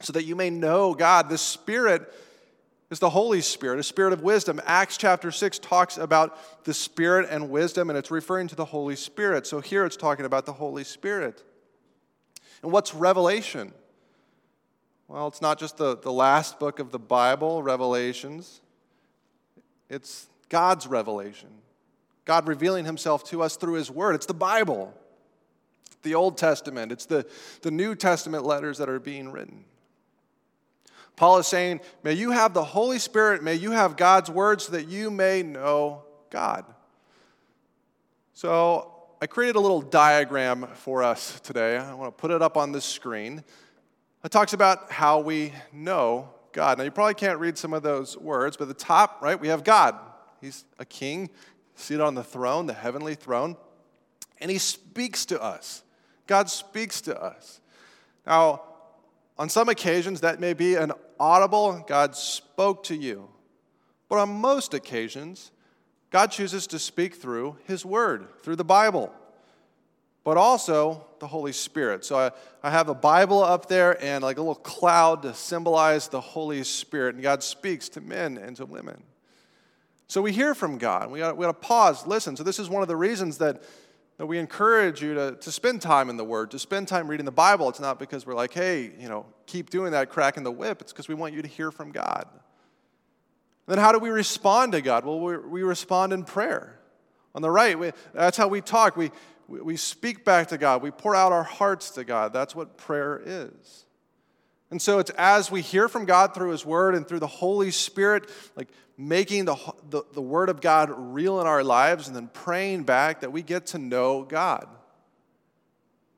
so 0.00 0.12
that 0.12 0.24
you 0.24 0.36
may 0.36 0.50
know 0.50 0.94
God. 0.94 1.28
The 1.28 1.38
Spirit 1.38 2.12
is 2.90 2.98
the 2.98 3.10
Holy 3.10 3.40
Spirit, 3.40 3.78
a 3.78 3.82
spirit 3.82 4.12
of 4.12 4.22
wisdom. 4.22 4.60
Acts 4.66 4.98
chapter 4.98 5.30
6 5.30 5.58
talks 5.60 5.96
about 5.96 6.64
the 6.64 6.74
Spirit 6.74 7.26
and 7.30 7.48
wisdom, 7.48 7.88
and 7.88 7.98
it's 7.98 8.10
referring 8.10 8.48
to 8.48 8.54
the 8.54 8.66
Holy 8.66 8.96
Spirit. 8.96 9.46
So 9.46 9.60
here 9.60 9.86
it's 9.86 9.96
talking 9.96 10.26
about 10.26 10.44
the 10.44 10.52
Holy 10.52 10.84
Spirit. 10.84 11.42
And 12.62 12.70
what's 12.70 12.94
revelation? 12.94 13.72
Well, 15.08 15.26
it's 15.28 15.40
not 15.40 15.58
just 15.58 15.78
the, 15.78 15.96
the 15.96 16.12
last 16.12 16.58
book 16.58 16.78
of 16.78 16.90
the 16.90 16.98
Bible, 16.98 17.62
Revelations, 17.62 18.60
it's 19.88 20.26
God's 20.48 20.86
revelation. 20.86 21.48
God 22.24 22.46
revealing 22.46 22.84
himself 22.84 23.24
to 23.30 23.42
us 23.42 23.56
through 23.56 23.74
his 23.74 23.90
word. 23.90 24.14
It's 24.14 24.26
the 24.26 24.34
Bible 24.34 24.94
the 26.02 26.14
Old 26.14 26.36
Testament, 26.38 26.92
it's 26.92 27.06
the, 27.06 27.26
the 27.62 27.70
New 27.70 27.94
Testament 27.94 28.44
letters 28.44 28.78
that 28.78 28.88
are 28.88 29.00
being 29.00 29.30
written. 29.30 29.64
Paul 31.16 31.38
is 31.38 31.46
saying, 31.46 31.80
May 32.02 32.14
you 32.14 32.30
have 32.30 32.54
the 32.54 32.64
Holy 32.64 32.98
Spirit, 32.98 33.42
may 33.42 33.54
you 33.54 33.70
have 33.72 33.96
God's 33.96 34.30
word 34.30 34.60
so 34.60 34.72
that 34.72 34.88
you 34.88 35.10
may 35.10 35.42
know 35.42 36.04
God. 36.30 36.64
So 38.32 38.92
I 39.20 39.26
created 39.26 39.56
a 39.56 39.60
little 39.60 39.82
diagram 39.82 40.66
for 40.74 41.02
us 41.02 41.38
today. 41.40 41.76
I 41.76 41.94
want 41.94 42.16
to 42.16 42.20
put 42.20 42.30
it 42.30 42.42
up 42.42 42.56
on 42.56 42.72
the 42.72 42.80
screen. 42.80 43.44
It 44.24 44.30
talks 44.30 44.52
about 44.52 44.90
how 44.90 45.20
we 45.20 45.52
know 45.72 46.30
God. 46.52 46.78
Now, 46.78 46.84
you 46.84 46.90
probably 46.90 47.14
can't 47.14 47.38
read 47.38 47.58
some 47.58 47.72
of 47.72 47.82
those 47.82 48.16
words, 48.16 48.56
but 48.56 48.64
at 48.64 48.68
the 48.68 48.84
top, 48.84 49.20
right, 49.22 49.38
we 49.38 49.48
have 49.48 49.64
God. 49.64 49.96
He's 50.40 50.64
a 50.78 50.84
king 50.84 51.30
seated 51.74 52.02
on 52.02 52.14
the 52.14 52.24
throne, 52.24 52.66
the 52.66 52.74
heavenly 52.74 53.14
throne, 53.14 53.56
and 54.40 54.50
he 54.50 54.58
speaks 54.58 55.24
to 55.26 55.42
us. 55.42 55.82
God 56.26 56.48
speaks 56.48 57.00
to 57.02 57.20
us. 57.20 57.60
Now, 58.26 58.62
on 59.38 59.48
some 59.48 59.68
occasions, 59.68 60.20
that 60.20 60.40
may 60.40 60.52
be 60.52 60.74
an 60.74 60.92
audible, 61.18 61.84
God 61.86 62.14
spoke 62.14 62.84
to 62.84 62.94
you. 62.94 63.28
But 64.08 64.18
on 64.18 64.28
most 64.28 64.74
occasions, 64.74 65.50
God 66.10 66.30
chooses 66.30 66.66
to 66.68 66.78
speak 66.78 67.14
through 67.14 67.56
His 67.64 67.84
Word, 67.84 68.28
through 68.42 68.56
the 68.56 68.64
Bible, 68.64 69.12
but 70.24 70.36
also 70.36 71.06
the 71.18 71.26
Holy 71.26 71.52
Spirit. 71.52 72.04
So 72.04 72.18
I, 72.18 72.30
I 72.62 72.70
have 72.70 72.88
a 72.88 72.94
Bible 72.94 73.42
up 73.42 73.68
there 73.68 74.02
and 74.04 74.22
like 74.22 74.36
a 74.36 74.40
little 74.40 74.54
cloud 74.54 75.22
to 75.22 75.34
symbolize 75.34 76.08
the 76.08 76.20
Holy 76.20 76.62
Spirit, 76.64 77.14
and 77.14 77.22
God 77.22 77.42
speaks 77.42 77.88
to 77.90 78.00
men 78.00 78.36
and 78.36 78.56
to 78.56 78.66
women. 78.66 79.02
So 80.08 80.20
we 80.20 80.30
hear 80.30 80.54
from 80.54 80.76
God. 80.76 81.10
We 81.10 81.20
got, 81.20 81.38
we 81.38 81.46
got 81.46 81.52
to 81.52 81.66
pause, 81.66 82.06
listen. 82.06 82.36
So 82.36 82.42
this 82.42 82.58
is 82.58 82.68
one 82.68 82.82
of 82.82 82.88
the 82.88 82.96
reasons 82.96 83.38
that 83.38 83.62
that 84.18 84.26
we 84.26 84.38
encourage 84.38 85.02
you 85.02 85.14
to, 85.14 85.36
to 85.36 85.50
spend 85.50 85.80
time 85.80 86.10
in 86.10 86.16
the 86.16 86.24
Word, 86.24 86.50
to 86.52 86.58
spend 86.58 86.88
time 86.88 87.08
reading 87.08 87.24
the 87.24 87.32
Bible. 87.32 87.68
It's 87.68 87.80
not 87.80 87.98
because 87.98 88.26
we're 88.26 88.34
like, 88.34 88.52
hey, 88.52 88.92
you 88.98 89.08
know, 89.08 89.26
keep 89.46 89.70
doing 89.70 89.92
that, 89.92 90.10
cracking 90.10 90.42
the 90.42 90.52
whip. 90.52 90.80
It's 90.80 90.92
because 90.92 91.08
we 91.08 91.14
want 91.14 91.34
you 91.34 91.42
to 91.42 91.48
hear 91.48 91.70
from 91.70 91.92
God. 91.92 92.26
Then 93.66 93.78
how 93.78 93.92
do 93.92 93.98
we 93.98 94.10
respond 94.10 94.72
to 94.72 94.80
God? 94.80 95.04
Well, 95.04 95.20
we, 95.20 95.36
we 95.38 95.62
respond 95.62 96.12
in 96.12 96.24
prayer. 96.24 96.78
On 97.34 97.40
the 97.40 97.50
right, 97.50 97.78
we, 97.78 97.92
that's 98.12 98.36
how 98.36 98.48
we 98.48 98.60
talk. 98.60 98.96
We, 98.96 99.10
we, 99.48 99.60
we 99.60 99.76
speak 99.76 100.24
back 100.24 100.48
to 100.48 100.58
God. 100.58 100.82
We 100.82 100.90
pour 100.90 101.14
out 101.14 101.32
our 101.32 101.44
hearts 101.44 101.90
to 101.92 102.04
God. 102.04 102.32
That's 102.32 102.54
what 102.54 102.76
prayer 102.76 103.22
is. 103.24 103.86
And 104.72 104.80
so 104.80 104.98
it's 104.98 105.10
as 105.18 105.50
we 105.50 105.60
hear 105.60 105.86
from 105.86 106.06
God 106.06 106.34
through 106.34 106.50
His 106.50 106.64
Word 106.64 106.94
and 106.94 107.06
through 107.06 107.20
the 107.20 107.26
Holy 107.26 107.70
Spirit, 107.70 108.28
like 108.56 108.68
making 108.96 109.44
the, 109.44 109.54
the, 109.90 110.02
the, 110.14 110.22
Word 110.22 110.48
of 110.48 110.62
God 110.62 110.90
real 110.96 111.42
in 111.42 111.46
our 111.46 111.62
lives 111.62 112.06
and 112.06 112.16
then 112.16 112.28
praying 112.32 112.84
back 112.84 113.20
that 113.20 113.30
we 113.30 113.42
get 113.42 113.66
to 113.66 113.78
know 113.78 114.22
God. 114.22 114.66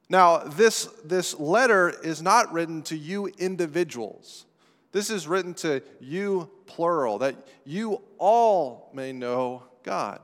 Now, 0.08 0.38
this, 0.38 0.84
this 1.04 1.38
letter 1.40 1.90
is 2.04 2.22
not 2.22 2.52
written 2.52 2.82
to 2.82 2.96
you 2.96 3.26
individuals. 3.26 4.46
This 4.92 5.10
is 5.10 5.26
written 5.26 5.54
to 5.54 5.82
you, 5.98 6.48
plural, 6.66 7.18
that 7.18 7.34
you 7.64 8.02
all 8.18 8.88
may 8.94 9.10
know 9.10 9.64
God. 9.82 10.20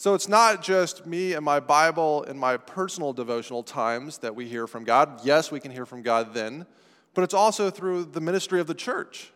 So 0.00 0.14
it's 0.14 0.28
not 0.28 0.62
just 0.62 1.04
me 1.04 1.34
and 1.34 1.44
my 1.44 1.60
Bible 1.60 2.24
and 2.24 2.40
my 2.40 2.56
personal 2.56 3.12
devotional 3.12 3.62
times 3.62 4.16
that 4.20 4.34
we 4.34 4.48
hear 4.48 4.66
from 4.66 4.82
God. 4.82 5.20
Yes, 5.24 5.52
we 5.52 5.60
can 5.60 5.70
hear 5.70 5.84
from 5.84 6.00
God 6.00 6.32
then, 6.32 6.64
but 7.12 7.20
it's 7.20 7.34
also 7.34 7.68
through 7.68 8.06
the 8.06 8.20
ministry 8.22 8.60
of 8.60 8.66
the 8.66 8.72
church. 8.72 9.30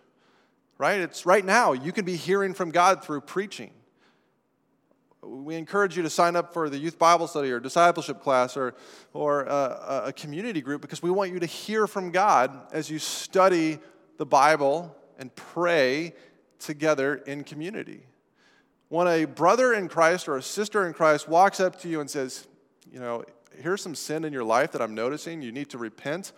right? 0.79 1.01
It's 1.01 1.27
right 1.27 1.45
now. 1.45 1.75
You 1.75 1.93
can 1.93 2.07
be 2.07 2.17
hearing 2.17 2.55
from 2.55 2.71
God 2.71 3.05
through 3.05 3.21
preaching. 3.21 3.73
We 5.21 5.55
encourage 5.57 5.99
you 5.99 6.03
to 6.03 6.09
sign 6.09 6.35
up 6.35 6.55
for 6.55 6.71
the 6.71 6.79
youth 6.79 6.99
Bible 6.99 7.27
study 7.27 7.51
or 7.51 7.61
discipleship 7.61 8.23
class 8.23 8.57
or, 8.57 8.75
or 9.13 9.47
uh, 9.47 10.05
a, 10.05 10.09
a 10.09 10.13
community 10.15 10.63
group 10.63 10.81
because 10.81 11.03
we 11.03 11.11
want 11.11 11.31
you 11.31 11.41
to 11.41 11.47
hear 11.47 11.87
from 11.87 12.11
God 12.11 12.73
as 12.73 12.89
you 12.89 12.99
study 12.99 13.81
the 14.17 14.25
Bible 14.25 14.97
and 15.19 15.35
pray 15.37 16.15
together 16.59 17.17
in 17.17 17.45
community. 17.45 18.07
When 18.89 19.07
a 19.09 19.25
brother 19.25 19.73
in 19.73 19.89
Christ 19.89 20.29
or 20.29 20.37
a 20.37 20.43
sister 20.43 20.87
in 20.87 20.93
Christ 20.93 21.29
walks 21.29 21.61
up 21.61 21.81
to 21.81 21.89
you 21.89 22.01
and 22.01 22.09
says, 22.09 22.47
You 22.91 23.01
know, 23.01 23.25
here's 23.61 23.83
some 23.83 23.95
sin 23.95 24.25
in 24.25 24.33
your 24.33 24.45
life 24.45 24.73
that 24.73 24.83
I'm 24.83 24.95
noticing, 24.95 25.43
you 25.43 25.53
need 25.53 25.71
to 25.71 25.79
repent 25.79 26.33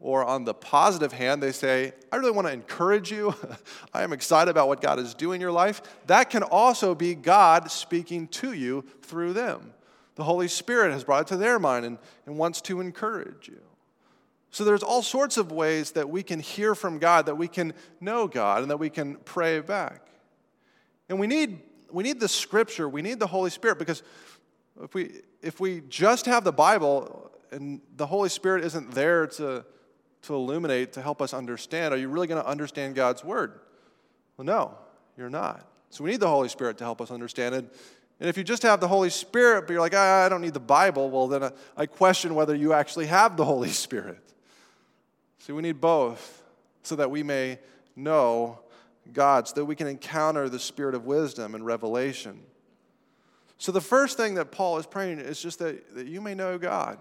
or 0.00 0.24
on 0.24 0.44
the 0.44 0.54
positive 0.54 1.12
hand, 1.12 1.42
they 1.42 1.52
say, 1.52 1.92
I 2.10 2.16
really 2.16 2.30
want 2.30 2.46
to 2.46 2.52
encourage 2.52 3.12
you. 3.12 3.34
I 3.94 4.02
am 4.02 4.14
excited 4.14 4.50
about 4.50 4.66
what 4.66 4.80
God 4.80 4.98
is 4.98 5.14
doing 5.14 5.36
in 5.36 5.40
your 5.42 5.52
life. 5.52 5.82
That 6.06 6.30
can 6.30 6.42
also 6.42 6.94
be 6.94 7.14
God 7.14 7.70
speaking 7.70 8.26
to 8.28 8.54
you 8.54 8.86
through 9.02 9.34
them. 9.34 9.74
The 10.14 10.24
Holy 10.24 10.48
Spirit 10.48 10.92
has 10.92 11.04
brought 11.04 11.22
it 11.22 11.26
to 11.28 11.36
their 11.36 11.58
mind 11.58 11.84
and, 11.84 11.98
and 12.24 12.38
wants 12.38 12.62
to 12.62 12.80
encourage 12.80 13.48
you. 13.48 13.60
So 14.50 14.64
there's 14.64 14.82
all 14.82 15.02
sorts 15.02 15.36
of 15.36 15.52
ways 15.52 15.92
that 15.92 16.08
we 16.08 16.22
can 16.22 16.40
hear 16.40 16.74
from 16.74 16.98
God, 16.98 17.26
that 17.26 17.36
we 17.36 17.46
can 17.46 17.74
know 18.00 18.26
God, 18.26 18.62
and 18.62 18.70
that 18.70 18.78
we 18.78 18.90
can 18.90 19.16
pray 19.16 19.60
back. 19.60 20.06
And 21.08 21.20
we 21.20 21.26
need, 21.26 21.60
we 21.92 22.02
need 22.02 22.20
the 22.20 22.28
scripture, 22.28 22.88
we 22.88 23.02
need 23.02 23.18
the 23.18 23.26
Holy 23.26 23.50
Spirit, 23.50 23.78
because 23.78 24.02
if 24.82 24.94
we, 24.94 25.20
if 25.42 25.60
we 25.60 25.82
just 25.88 26.26
have 26.26 26.44
the 26.44 26.52
Bible 26.52 27.30
and 27.50 27.80
the 27.96 28.06
Holy 28.06 28.28
Spirit 28.28 28.64
isn't 28.64 28.92
there 28.92 29.26
to 29.26 29.64
to 30.22 30.34
illuminate, 30.34 30.92
to 30.94 31.02
help 31.02 31.22
us 31.22 31.32
understand. 31.32 31.94
Are 31.94 31.96
you 31.96 32.08
really 32.08 32.26
going 32.26 32.42
to 32.42 32.48
understand 32.48 32.94
God's 32.94 33.24
word? 33.24 33.60
Well, 34.36 34.44
no, 34.44 34.74
you're 35.16 35.30
not. 35.30 35.66
So 35.90 36.04
we 36.04 36.10
need 36.10 36.20
the 36.20 36.28
Holy 36.28 36.48
Spirit 36.48 36.78
to 36.78 36.84
help 36.84 37.00
us 37.00 37.10
understand 37.10 37.54
it. 37.54 37.64
And 38.20 38.28
if 38.28 38.36
you 38.36 38.44
just 38.44 38.62
have 38.62 38.80
the 38.80 38.88
Holy 38.88 39.08
Spirit, 39.08 39.66
but 39.66 39.72
you're 39.72 39.80
like, 39.80 39.94
ah, 39.96 40.24
I 40.24 40.28
don't 40.28 40.42
need 40.42 40.54
the 40.54 40.60
Bible, 40.60 41.10
well, 41.10 41.26
then 41.26 41.50
I 41.76 41.86
question 41.86 42.34
whether 42.34 42.54
you 42.54 42.72
actually 42.72 43.06
have 43.06 43.36
the 43.36 43.44
Holy 43.44 43.68
Spirit. 43.70 44.18
See, 45.38 45.52
we 45.52 45.62
need 45.62 45.80
both 45.80 46.42
so 46.82 46.96
that 46.96 47.10
we 47.10 47.22
may 47.22 47.58
know 47.96 48.60
God, 49.12 49.48
so 49.48 49.54
that 49.54 49.64
we 49.64 49.74
can 49.74 49.86
encounter 49.86 50.48
the 50.48 50.58
spirit 50.58 50.94
of 50.94 51.04
wisdom 51.04 51.54
and 51.54 51.64
revelation. 51.64 52.40
So, 53.58 53.72
the 53.72 53.80
first 53.80 54.16
thing 54.16 54.34
that 54.34 54.50
Paul 54.52 54.78
is 54.78 54.86
praying 54.86 55.18
is 55.18 55.40
just 55.40 55.58
that, 55.58 55.94
that 55.94 56.06
you 56.06 56.20
may 56.20 56.34
know 56.34 56.56
God. 56.58 56.98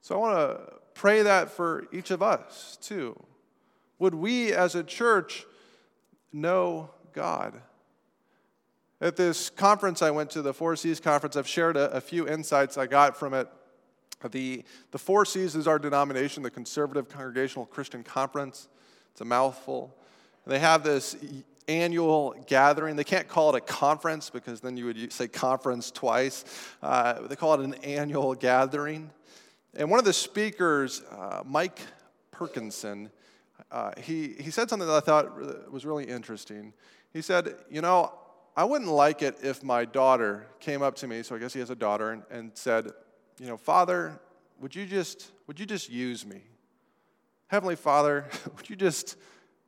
So, 0.00 0.14
I 0.14 0.18
want 0.18 0.36
to 0.38 0.74
pray 0.94 1.22
that 1.22 1.50
for 1.50 1.86
each 1.92 2.10
of 2.10 2.22
us 2.22 2.78
too. 2.80 3.18
Would 3.98 4.14
we 4.14 4.52
as 4.52 4.74
a 4.74 4.84
church 4.84 5.44
know 6.32 6.90
God? 7.12 7.60
At 9.00 9.16
this 9.16 9.48
conference 9.48 10.02
I 10.02 10.10
went 10.10 10.30
to, 10.30 10.42
the 10.42 10.54
Four 10.54 10.74
C's 10.76 11.00
conference, 11.00 11.36
I've 11.36 11.48
shared 11.48 11.76
a, 11.76 11.90
a 11.92 12.00
few 12.00 12.28
insights 12.28 12.76
I 12.76 12.86
got 12.86 13.16
from 13.16 13.32
it. 13.34 13.48
The, 14.30 14.64
the 14.90 14.98
Four 14.98 15.24
C's 15.24 15.54
is 15.54 15.68
our 15.68 15.78
denomination, 15.78 16.42
the 16.42 16.50
Conservative 16.50 17.08
Congregational 17.08 17.66
Christian 17.66 18.02
Conference. 18.02 18.68
It's 19.12 19.20
a 19.20 19.24
mouthful. 19.24 19.96
They 20.48 20.58
have 20.60 20.82
this 20.82 21.14
annual 21.68 22.34
gathering. 22.46 22.96
They 22.96 23.04
can't 23.04 23.28
call 23.28 23.54
it 23.54 23.58
a 23.58 23.60
conference 23.60 24.30
because 24.30 24.62
then 24.62 24.78
you 24.78 24.86
would 24.86 25.12
say 25.12 25.28
conference 25.28 25.90
twice. 25.90 26.46
Uh, 26.82 27.26
they 27.28 27.36
call 27.36 27.52
it 27.52 27.60
an 27.60 27.74
annual 27.84 28.34
gathering. 28.34 29.10
And 29.76 29.90
one 29.90 29.98
of 29.98 30.06
the 30.06 30.14
speakers, 30.14 31.02
uh, 31.10 31.42
Mike 31.44 31.78
Perkinson, 32.32 33.10
uh, 33.70 33.92
he, 33.98 34.36
he 34.40 34.50
said 34.50 34.70
something 34.70 34.88
that 34.88 34.94
I 34.94 35.00
thought 35.00 35.70
was 35.70 35.84
really 35.84 36.04
interesting. 36.04 36.72
He 37.12 37.20
said, 37.20 37.54
You 37.70 37.82
know, 37.82 38.14
I 38.56 38.64
wouldn't 38.64 38.90
like 38.90 39.20
it 39.20 39.36
if 39.42 39.62
my 39.62 39.84
daughter 39.84 40.46
came 40.60 40.80
up 40.80 40.94
to 40.96 41.06
me, 41.06 41.22
so 41.22 41.36
I 41.36 41.38
guess 41.38 41.52
he 41.52 41.60
has 41.60 41.68
a 41.68 41.76
daughter, 41.76 42.12
and, 42.12 42.22
and 42.30 42.52
said, 42.54 42.90
You 43.38 43.48
know, 43.48 43.58
Father, 43.58 44.18
would 44.60 44.74
you 44.74 44.86
just, 44.86 45.30
would 45.46 45.60
you 45.60 45.66
just 45.66 45.90
use 45.90 46.24
me? 46.24 46.40
Heavenly 47.48 47.76
Father, 47.76 48.24
would 48.56 48.70
you 48.70 48.76
just 48.76 49.16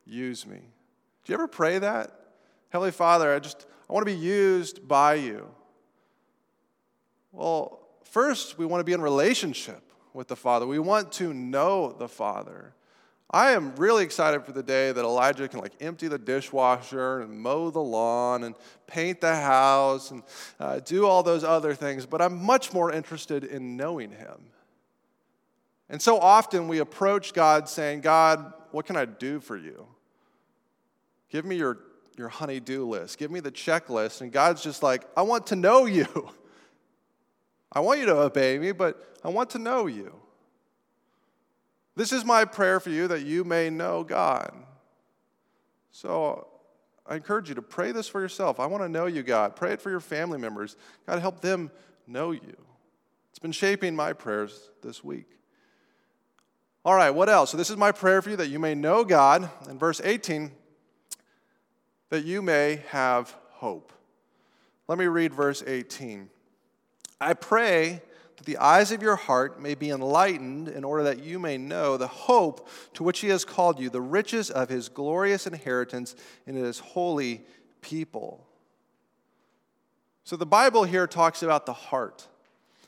use 0.04 0.46
me? 0.46 0.58
Do 1.24 1.32
you 1.32 1.34
ever 1.34 1.48
pray 1.48 1.78
that? 1.78 2.12
Heavenly 2.70 2.92
Father, 2.92 3.34
I 3.34 3.38
just, 3.38 3.66
I 3.88 3.92
want 3.92 4.06
to 4.06 4.12
be 4.12 4.18
used 4.18 4.86
by 4.86 5.14
you. 5.14 5.48
Well, 7.32 7.80
first, 8.04 8.58
we 8.58 8.66
want 8.66 8.80
to 8.80 8.84
be 8.84 8.92
in 8.92 9.00
relationship 9.00 9.82
with 10.12 10.28
the 10.28 10.36
Father. 10.36 10.66
We 10.66 10.78
want 10.78 11.12
to 11.12 11.32
know 11.32 11.92
the 11.92 12.08
Father. 12.08 12.74
I 13.32 13.52
am 13.52 13.76
really 13.76 14.02
excited 14.02 14.44
for 14.44 14.50
the 14.50 14.62
day 14.62 14.90
that 14.90 15.04
Elijah 15.04 15.46
can 15.46 15.60
like 15.60 15.74
empty 15.80 16.08
the 16.08 16.18
dishwasher 16.18 17.20
and 17.20 17.40
mow 17.40 17.70
the 17.70 17.80
lawn 17.80 18.42
and 18.42 18.56
paint 18.88 19.20
the 19.20 19.36
house 19.36 20.10
and 20.10 20.24
uh, 20.58 20.80
do 20.80 21.06
all 21.06 21.22
those 21.22 21.44
other 21.44 21.74
things, 21.74 22.06
but 22.06 22.20
I'm 22.20 22.42
much 22.42 22.72
more 22.72 22.90
interested 22.92 23.44
in 23.44 23.76
knowing 23.76 24.10
him. 24.10 24.50
And 25.90 26.00
so 26.00 26.18
often 26.18 26.68
we 26.68 26.78
approach 26.78 27.34
God 27.34 27.68
saying, 27.68 28.00
God, 28.00 28.52
what 28.70 28.86
can 28.86 28.96
I 28.96 29.04
do 29.04 29.40
for 29.40 29.56
you? 29.56 29.88
Give 31.30 31.44
me 31.44 31.56
your, 31.56 31.78
your 32.16 32.28
honey-do 32.28 32.88
list. 32.88 33.18
Give 33.18 33.30
me 33.30 33.40
the 33.40 33.50
checklist. 33.50 34.20
And 34.20 34.30
God's 34.30 34.62
just 34.62 34.84
like, 34.84 35.04
I 35.16 35.22
want 35.22 35.48
to 35.48 35.56
know 35.56 35.86
you. 35.86 36.06
I 37.72 37.80
want 37.80 37.98
you 37.98 38.06
to 38.06 38.16
obey 38.16 38.56
me, 38.58 38.70
but 38.70 39.18
I 39.24 39.28
want 39.30 39.50
to 39.50 39.58
know 39.58 39.86
you. 39.86 40.14
This 41.96 42.12
is 42.12 42.24
my 42.24 42.44
prayer 42.44 42.78
for 42.78 42.90
you 42.90 43.08
that 43.08 43.22
you 43.26 43.42
may 43.42 43.68
know 43.68 44.04
God. 44.04 44.54
So 45.90 46.46
I 47.04 47.16
encourage 47.16 47.48
you 47.48 47.56
to 47.56 47.62
pray 47.62 47.90
this 47.90 48.06
for 48.06 48.20
yourself. 48.20 48.60
I 48.60 48.66
want 48.66 48.84
to 48.84 48.88
know 48.88 49.06
you, 49.06 49.24
God. 49.24 49.56
Pray 49.56 49.72
it 49.72 49.82
for 49.82 49.90
your 49.90 50.00
family 50.00 50.38
members. 50.38 50.76
God, 51.06 51.18
help 51.18 51.40
them 51.40 51.72
know 52.06 52.30
you. 52.30 52.56
It's 53.30 53.40
been 53.40 53.52
shaping 53.52 53.96
my 53.96 54.12
prayers 54.12 54.70
this 54.82 55.02
week. 55.02 55.39
All 56.82 56.94
right, 56.94 57.10
what 57.10 57.28
else? 57.28 57.50
So, 57.50 57.56
this 57.58 57.68
is 57.68 57.76
my 57.76 57.92
prayer 57.92 58.22
for 58.22 58.30
you 58.30 58.36
that 58.36 58.48
you 58.48 58.58
may 58.58 58.74
know 58.74 59.04
God. 59.04 59.50
In 59.68 59.78
verse 59.78 60.00
18, 60.02 60.50
that 62.08 62.24
you 62.24 62.40
may 62.40 62.82
have 62.88 63.36
hope. 63.50 63.92
Let 64.88 64.98
me 64.98 65.06
read 65.06 65.34
verse 65.34 65.62
18. 65.66 66.30
I 67.20 67.34
pray 67.34 68.00
that 68.36 68.46
the 68.46 68.56
eyes 68.56 68.92
of 68.92 69.02
your 69.02 69.16
heart 69.16 69.60
may 69.60 69.74
be 69.74 69.90
enlightened 69.90 70.68
in 70.68 70.82
order 70.82 71.02
that 71.04 71.22
you 71.22 71.38
may 71.38 71.58
know 71.58 71.98
the 71.98 72.06
hope 72.06 72.66
to 72.94 73.02
which 73.02 73.20
he 73.20 73.28
has 73.28 73.44
called 73.44 73.78
you, 73.78 73.90
the 73.90 74.00
riches 74.00 74.50
of 74.50 74.70
his 74.70 74.88
glorious 74.88 75.46
inheritance 75.46 76.16
in 76.46 76.54
his 76.54 76.78
holy 76.78 77.42
people. 77.82 78.46
So 80.24 80.36
the 80.36 80.46
Bible 80.46 80.84
here 80.84 81.06
talks 81.06 81.42
about 81.42 81.66
the 81.66 81.74
heart. 81.74 82.26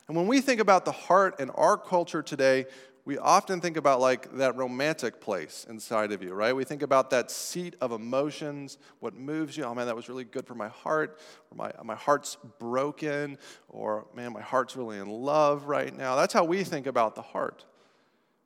And 0.07 0.17
when 0.17 0.25
we 0.25 0.41
think 0.41 0.59
about 0.59 0.85
the 0.85 0.91
heart 0.91 1.39
in 1.39 1.51
our 1.51 1.77
culture 1.77 2.23
today, 2.23 2.65
we 3.05 3.17
often 3.17 3.59
think 3.59 3.75
about 3.75 3.99
like 3.99 4.37
that 4.37 4.55
romantic 4.55 5.19
place 5.19 5.65
inside 5.69 6.13
of 6.13 6.23
you, 6.23 6.33
right? 6.33 6.55
We 6.55 6.63
think 6.63 6.81
about 6.81 7.09
that 7.09 7.29
seat 7.29 7.75
of 7.81 7.91
emotions, 7.91 8.77
what 8.99 9.13
moves 9.13 9.57
you. 9.57 9.65
Oh 9.65 9.75
man, 9.75 9.87
that 9.87 9.95
was 9.95 10.07
really 10.07 10.23
good 10.23 10.47
for 10.47 10.55
my 10.55 10.69
heart, 10.69 11.19
or 11.51 11.57
my, 11.57 11.71
my 11.83 11.95
heart's 11.95 12.37
broken, 12.59 13.37
or 13.67 14.07
man, 14.15 14.31
my 14.31 14.41
heart's 14.41 14.77
really 14.77 14.99
in 14.99 15.09
love 15.09 15.65
right 15.65 15.95
now. 15.95 16.15
That's 16.15 16.33
how 16.33 16.45
we 16.45 16.63
think 16.63 16.87
about 16.87 17.15
the 17.15 17.21
heart. 17.21 17.65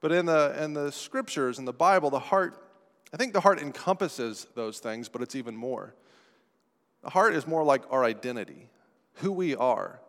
But 0.02 0.12
in 0.12 0.26
the, 0.26 0.56
in 0.64 0.74
the 0.74 0.92
scriptures, 0.92 1.60
in 1.60 1.66
the 1.66 1.74
Bible, 1.74 2.10
the 2.10 2.20
heart, 2.20 2.64
I 3.14 3.18
think 3.18 3.34
the 3.34 3.42
heart 3.42 3.60
encompasses 3.60 4.48
those 4.56 4.80
things, 4.80 5.08
but 5.08 5.22
it's 5.22 5.36
even 5.36 5.56
more. 5.56 5.94
The 7.04 7.12
heart 7.12 7.36
is 7.36 7.46
more 7.46 7.64
like 7.64 7.84
our 7.92 8.04
identity, 8.04 8.70
who 9.16 9.32
we 9.32 9.56
are. 9.56 10.00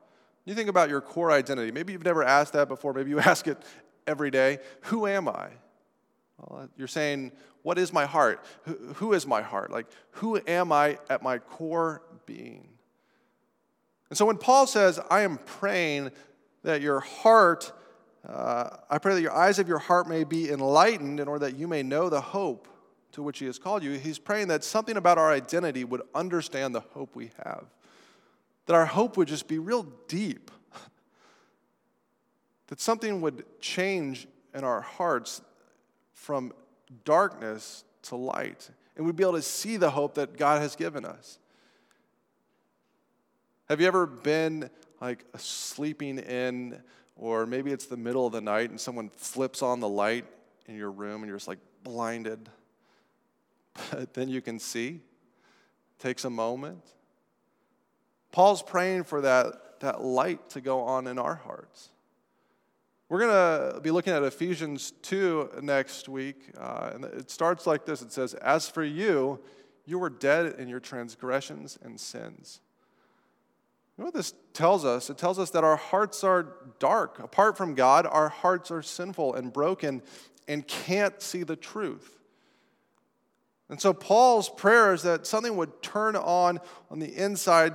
You 0.47 0.55
think 0.55 0.71
about 0.71 0.89
your 0.89 1.03
core 1.03 1.31
identity. 1.31 1.71
Maybe 1.71 1.93
you've 1.93 2.05
never 2.05 2.25
asked 2.25 2.55
that 2.55 2.69
before. 2.69 2.95
Maybe 2.95 3.11
you 3.11 3.21
ask 3.21 3.47
it 3.47 3.59
every 4.09 4.31
day, 4.31 4.59
who 4.83 5.07
am 5.07 5.29
I? 5.29 5.51
Well, 6.39 6.69
you're 6.77 6.89
saying, 6.89 7.33
what 7.63 7.79
is 7.79 7.93
my 7.93 8.07
heart? 8.07 8.45
Who, 8.63 8.75
who 8.95 9.13
is 9.13 9.27
my 9.27 9.43
heart? 9.43 9.71
Like, 9.71 9.87
who 10.13 10.41
am 10.47 10.73
I 10.73 10.99
at 11.11 11.23
my 11.23 11.39
core 11.39 12.03
being? 12.27 12.69
And 14.09 14.17
so 14.17 14.25
when 14.25 14.39
Paul 14.39 14.67
says, 14.67 14.99
I 15.11 15.21
am 15.21 15.39
praying 15.39 16.11
that 16.63 16.81
your 16.81 17.01
heart, 17.01 17.73
uh, 18.27 18.71
I 18.89 18.99
pray 18.99 19.15
that 19.15 19.21
your 19.21 19.37
eyes 19.37 19.59
of 19.59 19.69
your 19.69 19.79
heart 19.79 20.09
may 20.09 20.25
be 20.25 20.51
enlightened 20.51 21.21
in 21.21 21.29
order 21.29 21.47
that 21.47 21.57
you 21.57 21.69
may 21.69 21.83
know 21.83 22.09
the 22.09 22.21
hope 22.21 22.69
to 23.13 23.23
which 23.23 23.39
he 23.39 23.47
has 23.47 23.59
called 23.59 23.83
you, 23.83 23.93
he's 23.93 24.19
praying 24.19 24.49
that 24.49 24.63
something 24.63 24.97
about 24.97 25.19
our 25.19 25.33
identity 25.33 25.85
would 25.85 26.03
understand 26.15 26.75
the 26.75 26.81
hope 26.81 27.17
we 27.17 27.31
have. 27.45 27.65
That 28.67 28.75
our 28.75 28.87
hope 28.87 29.17
would 29.17 29.29
just 29.29 29.49
be 29.49 29.59
real 29.59 29.85
deep 30.09 30.51
that 32.69 32.81
something 32.81 33.21
would 33.21 33.45
change 33.61 34.29
in 34.55 34.65
our 34.65 34.81
hearts 34.81 35.43
from 36.13 36.53
darkness 37.05 37.85
to 38.03 38.17
light, 38.17 38.71
and 38.97 39.05
we'd 39.05 39.17
be 39.17 39.25
able 39.25 39.35
to 39.35 39.43
see 39.43 39.77
the 39.77 39.91
hope 39.91 40.15
that 40.15 40.37
God 40.37 40.63
has 40.63 40.77
given 40.77 41.05
us. 41.05 41.39
Have 43.69 43.81
you 43.81 43.87
ever 43.87 44.07
been 44.07 44.71
like 45.01 45.25
sleeping 45.37 46.19
in, 46.19 46.81
or 47.17 47.47
maybe 47.47 47.71
it's 47.71 47.87
the 47.87 47.97
middle 47.97 48.27
of 48.27 48.33
the 48.33 48.41
night 48.41 48.71
and 48.71 48.81
someone 48.81 49.11
flips 49.11 49.63
on 49.63 49.81
the 49.81 49.89
light 49.89 50.25
in 50.67 50.75
your 50.75 50.91
room 50.91 51.23
and 51.23 51.29
you're 51.29 51.37
just 51.37 51.49
like 51.49 51.59
blinded? 51.85 52.49
but 53.91 54.15
then 54.15 54.29
you 54.29 54.41
can 54.41 54.59
see. 54.59 54.89
It 54.89 56.03
Takes 56.03 56.25
a 56.25 56.31
moment. 56.31 56.83
Paul's 58.33 58.63
praying 58.63 59.05
for 59.05 59.21
that, 59.21 59.81
that 59.81 60.03
light 60.03 60.51
to 60.51 60.61
go 60.61 60.81
on 60.81 61.07
in 61.07 61.19
our 61.19 61.35
hearts. 61.35 61.91
We're 63.09 63.21
going 63.21 63.75
to 63.75 63.81
be 63.81 63.91
looking 63.91 64.13
at 64.13 64.23
Ephesians 64.23 64.93
2 65.03 65.61
next 65.63 66.11
week. 66.11 66.51
Uh, 66.59 66.91
and 66.93 67.05
it 67.05 67.31
starts 67.31 67.67
like 67.67 67.87
this 67.87 68.03
it 68.03 68.13
says, 68.13 68.35
As 68.35 68.69
for 68.69 68.85
you, 68.85 69.41
you 69.87 69.99
were 69.99 70.11
dead 70.11 70.57
in 70.59 70.69
your 70.69 70.81
transgressions 70.81 71.79
and 71.83 71.99
sins. 71.99 72.61
You 73.97 74.03
know 74.03 74.07
what 74.07 74.15
this 74.15 74.35
tells 74.53 74.85
us? 74.85 75.09
It 75.09 75.17
tells 75.17 75.39
us 75.39 75.51
that 75.51 75.65
our 75.65 75.77
hearts 75.77 76.23
are 76.23 76.55
dark. 76.79 77.19
Apart 77.19 77.57
from 77.57 77.75
God, 77.75 78.07
our 78.07 78.29
hearts 78.29 78.71
are 78.71 78.83
sinful 78.83 79.35
and 79.35 79.53
broken 79.53 80.03
and 80.47 80.67
can't 80.67 81.21
see 81.23 81.43
the 81.43 81.57
truth. 81.57 82.19
And 83.71 83.81
so 83.81 83.95
Paul's 83.95 84.51
prayer 84.51 84.93
is 84.93 85.03
that 85.03 85.27
something 85.27 85.57
would 85.57 85.83
turn 85.83 86.15
on 86.15 86.61
on 86.91 86.99
the 86.99 87.15
inside, 87.15 87.75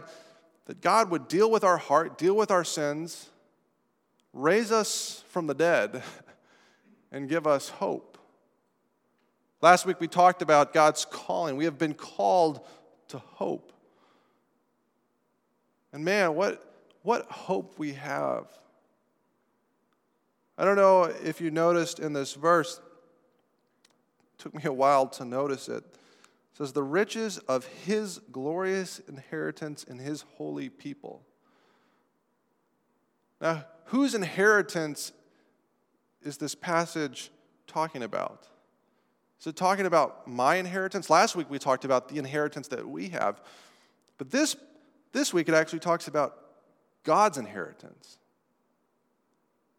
that 0.65 0.79
God 0.81 1.09
would 1.09 1.27
deal 1.27 1.49
with 1.49 1.63
our 1.63 1.77
heart, 1.77 2.17
deal 2.19 2.35
with 2.35 2.51
our 2.51 2.63
sins, 2.63 3.29
raise 4.33 4.71
us 4.71 5.23
from 5.29 5.47
the 5.47 5.53
dead, 5.53 6.03
and 7.11 7.29
give 7.29 7.45
us 7.45 7.69
hope. 7.69 8.17
Last 9.61 9.85
week 9.85 10.01
we 10.01 10.07
talked 10.07 10.41
about 10.41 10.73
God's 10.73 11.05
calling. 11.05 11.55
We 11.55 11.65
have 11.65 11.77
been 11.77 11.93
called 11.93 12.59
to 13.09 13.19
hope. 13.19 13.71
And 15.93 16.03
man, 16.03 16.35
what, 16.35 16.61
what 17.03 17.27
hope 17.27 17.77
we 17.77 17.93
have. 17.93 18.47
I 20.57 20.65
don't 20.65 20.75
know 20.75 21.03
if 21.03 21.39
you 21.39 21.51
noticed 21.51 21.99
in 21.99 22.13
this 22.13 22.33
verse, 22.33 22.81
took 24.37 24.53
me 24.53 24.63
a 24.65 24.73
while 24.73 25.07
to 25.07 25.23
notice 25.23 25.69
it. 25.69 25.83
It 25.83 26.57
says, 26.57 26.73
The 26.73 26.83
riches 26.83 27.37
of 27.37 27.65
his 27.65 28.19
glorious 28.31 28.99
inheritance 29.07 29.83
in 29.83 29.99
his 29.99 30.25
holy 30.35 30.69
people. 30.69 31.23
Now, 33.39 33.65
whose 33.85 34.15
inheritance 34.15 35.11
is 36.21 36.37
this 36.37 36.55
passage 36.55 37.31
talking 37.67 38.03
about? 38.03 38.47
Is 39.39 39.47
it 39.47 39.55
talking 39.55 39.85
about 39.85 40.27
my 40.27 40.55
inheritance? 40.55 41.09
Last 41.09 41.35
week 41.35 41.49
we 41.49 41.59
talked 41.59 41.85
about 41.85 42.07
the 42.07 42.17
inheritance 42.17 42.69
that 42.69 42.87
we 42.87 43.09
have. 43.09 43.41
But 44.17 44.31
this, 44.31 44.55
this 45.11 45.33
week 45.33 45.49
it 45.49 45.55
actually 45.55 45.79
talks 45.79 46.07
about 46.07 46.37
God's 47.03 47.37
inheritance. 47.37 48.19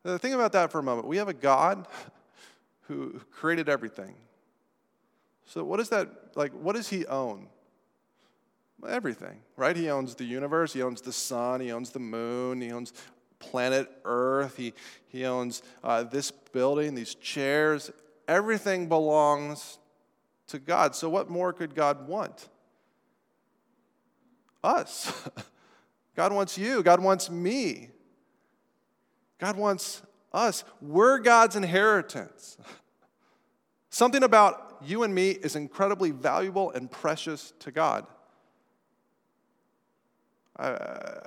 Now, 0.05 0.19
think 0.19 0.35
about 0.35 0.53
that 0.53 0.71
for 0.71 0.81
a 0.81 0.83
moment. 0.83 1.09
We 1.09 1.17
have 1.17 1.29
a 1.29 1.35
God 1.35 1.89
who 2.83 3.21
created 3.31 3.69
everything. 3.69 4.15
So 5.47 5.65
what 5.65 5.81
is 5.81 5.89
that 5.91 6.09
like 6.35 6.53
what 6.53 6.75
does 6.75 6.89
he 6.89 7.07
own? 7.07 7.49
Everything, 8.87 9.41
right? 9.57 9.75
He 9.75 9.89
owns 9.89 10.15
the 10.15 10.25
universe, 10.25 10.75
he 10.75 10.83
owns 10.83 11.01
the 11.01 11.13
sun, 11.13 11.61
he 11.61 11.73
owns 11.73 11.91
the 11.91 12.01
moon, 12.01 12.61
he 12.61 12.71
owns 12.71 12.93
planet 13.51 13.91
Earth, 14.05 14.57
he, 14.57 14.75
he 15.09 15.25
owns 15.25 15.63
uh, 15.83 16.05
this 16.05 16.31
building, 16.31 16.95
these 16.95 17.15
chairs. 17.15 17.91
Everything 18.27 18.89
belongs 18.89 19.79
to 20.49 20.59
God. 20.59 20.95
So, 20.95 21.09
what 21.09 21.31
more 21.31 21.53
could 21.53 21.75
God 21.75 22.09
want? 22.09 22.49
Us. 24.63 25.29
God 26.17 26.33
wants 26.33 26.57
you. 26.57 26.83
God 26.83 27.01
wants 27.01 27.31
me. 27.31 27.91
God 29.39 29.57
wants 29.57 30.03
us. 30.33 30.65
We're 30.81 31.19
God's 31.19 31.57
inheritance. 31.57 32.57
Something 33.91 34.23
about 34.23 34.79
you 34.83 35.03
and 35.03 35.15
me 35.15 35.31
is 35.31 35.57
incredibly 35.57 36.11
valuable 36.11 36.71
and 36.71 36.91
precious 36.91 37.53
to 37.61 37.71
God. 37.71 38.07
I, 40.57 40.69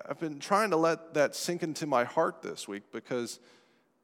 have 0.08 0.20
been 0.20 0.40
trying 0.40 0.70
to 0.70 0.78
let 0.78 1.14
that 1.16 1.36
sink 1.36 1.64
into 1.64 1.86
my 1.86 2.06
heart 2.06 2.42
this 2.42 2.68
week 2.68 2.84
because 2.92 3.40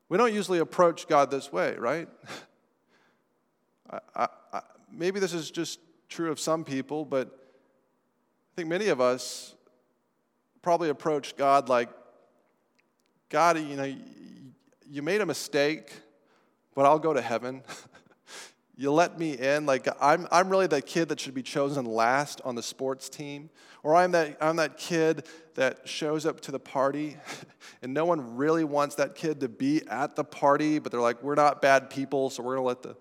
we 0.09 0.17
don't 0.17 0.33
usually 0.33 0.59
approach 0.59 1.07
God 1.07 1.31
this 1.31 1.51
way, 1.51 1.75
right? 1.77 2.09
I, 4.15 4.27
I, 4.51 4.62
maybe 4.91 5.19
this 5.19 5.33
is 5.33 5.51
just 5.51 5.79
true 6.09 6.31
of 6.31 6.39
some 6.39 6.63
people, 6.63 7.05
but 7.05 7.27
I 7.27 8.51
think 8.55 8.69
many 8.69 8.89
of 8.89 8.99
us 8.99 9.55
probably 10.62 10.89
approach 10.89 11.36
God 11.36 11.69
like, 11.69 11.89
God, 13.29 13.57
you 13.57 13.75
know, 13.75 13.95
you 14.89 15.01
made 15.01 15.21
a 15.21 15.25
mistake, 15.25 15.91
but 16.75 16.86
I'll 16.86 16.99
go 16.99 17.13
to 17.13 17.21
heaven. 17.21 17.63
you 18.75 18.91
let 18.91 19.19
me 19.19 19.38
in. 19.38 19.65
Like, 19.65 19.88
I'm, 20.01 20.27
I'm 20.31 20.49
really 20.49 20.67
that 20.67 20.86
kid 20.86 21.09
that 21.09 21.19
should 21.19 21.33
be 21.33 21.43
chosen 21.43 21.86
last 21.86 22.41
on 22.43 22.55
the 22.55 22.63
sports 22.63 23.07
team. 23.09 23.49
Or 23.83 23.95
I'm 23.95 24.12
that, 24.12 24.38
I'm 24.41 24.55
that 24.55 24.77
kid 24.77 25.27
that 25.55 25.88
shows 25.88 26.25
up 26.25 26.41
to 26.41 26.51
the 26.51 26.59
party 26.59 27.17
and 27.81 27.93
no 27.93 28.05
one 28.05 28.36
really 28.36 28.63
wants 28.63 28.95
that 28.95 29.15
kid 29.15 29.41
to 29.41 29.49
be 29.49 29.86
at 29.88 30.15
the 30.15 30.23
party, 30.23 30.79
but 30.79 30.91
they're 30.91 31.01
like, 31.01 31.21
we're 31.21 31.36
not 31.36 31.62
bad 31.62 31.89
people, 31.89 32.29
so 32.29 32.41
we're 32.41 32.55
going 32.55 32.63
to 32.63 32.67
let 32.67 32.81
the, 32.81 32.95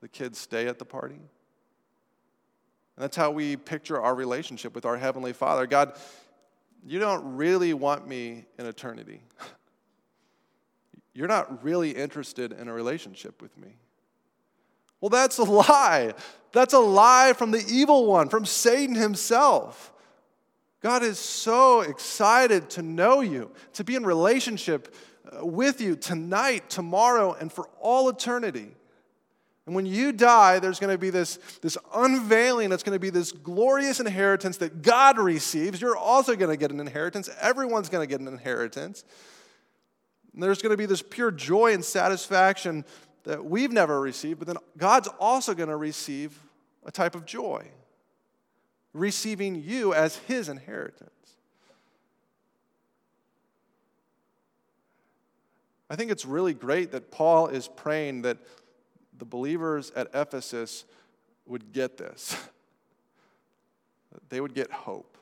the 0.00 0.08
kids 0.08 0.38
stay 0.38 0.66
at 0.66 0.78
the 0.78 0.84
party. 0.84 1.14
And 1.14 3.04
that's 3.04 3.16
how 3.16 3.30
we 3.30 3.56
picture 3.56 4.00
our 4.00 4.14
relationship 4.14 4.74
with 4.74 4.84
our 4.84 4.96
Heavenly 4.96 5.32
Father. 5.32 5.66
God, 5.66 5.96
you 6.84 6.98
don't 6.98 7.36
really 7.36 7.74
want 7.74 8.08
me 8.08 8.46
in 8.58 8.66
eternity. 8.66 9.22
You're 11.14 11.28
not 11.28 11.62
really 11.62 11.90
interested 11.90 12.52
in 12.52 12.68
a 12.68 12.72
relationship 12.72 13.40
with 13.42 13.56
me. 13.56 13.76
Well, 15.02 15.10
that's 15.10 15.38
a 15.38 15.44
lie. 15.44 16.14
That's 16.52 16.72
a 16.74 16.78
lie 16.78 17.34
from 17.36 17.50
the 17.50 17.62
evil 17.68 18.06
one, 18.06 18.28
from 18.28 18.46
Satan 18.46 18.94
himself. 18.94 19.92
God 20.80 21.02
is 21.02 21.18
so 21.18 21.80
excited 21.80 22.70
to 22.70 22.82
know 22.82 23.20
you, 23.20 23.50
to 23.74 23.84
be 23.84 23.96
in 23.96 24.04
relationship 24.04 24.94
uh, 25.30 25.44
with 25.44 25.80
you 25.80 25.96
tonight, 25.96 26.70
tomorrow, 26.70 27.34
and 27.34 27.52
for 27.52 27.68
all 27.80 28.08
eternity. 28.08 28.74
And 29.66 29.74
when 29.74 29.86
you 29.86 30.12
die, 30.12 30.60
there's 30.60 30.78
going 30.78 30.92
to 30.92 30.98
be 30.98 31.10
this, 31.10 31.38
this 31.62 31.76
unveiling 31.94 32.70
that's 32.70 32.82
going 32.82 32.96
to 32.96 33.00
be 33.00 33.10
this 33.10 33.32
glorious 33.32 33.98
inheritance 33.98 34.56
that 34.58 34.82
God 34.82 35.18
receives. 35.18 35.80
You're 35.80 35.96
also 35.96 36.36
going 36.36 36.50
to 36.50 36.56
get 36.56 36.70
an 36.70 36.80
inheritance. 36.80 37.28
Everyone's 37.40 37.88
going 37.88 38.06
to 38.06 38.10
get 38.10 38.20
an 38.20 38.28
inheritance. 38.28 39.04
And 40.34 40.42
there's 40.42 40.62
going 40.62 40.72
to 40.72 40.76
be 40.76 40.86
this 40.86 41.02
pure 41.02 41.30
joy 41.30 41.74
and 41.74 41.84
satisfaction 41.84 42.84
that 43.24 43.44
we've 43.44 43.72
never 43.72 44.00
received, 44.00 44.38
but 44.38 44.48
then 44.48 44.56
God's 44.76 45.08
also 45.20 45.54
going 45.54 45.68
to 45.68 45.76
receive 45.76 46.38
a 46.84 46.90
type 46.90 47.14
of 47.14 47.24
joy 47.24 47.66
receiving 48.92 49.54
you 49.54 49.94
as 49.94 50.16
his 50.16 50.48
inheritance. 50.48 51.10
I 55.88 55.96
think 55.96 56.10
it's 56.10 56.24
really 56.24 56.54
great 56.54 56.92
that 56.92 57.10
Paul 57.10 57.48
is 57.48 57.68
praying 57.68 58.22
that 58.22 58.38
the 59.18 59.24
believers 59.24 59.92
at 59.94 60.08
Ephesus 60.14 60.84
would 61.46 61.72
get 61.72 61.98
this. 61.98 62.36
they 64.30 64.40
would 64.40 64.54
get 64.54 64.70
hope. 64.70 65.18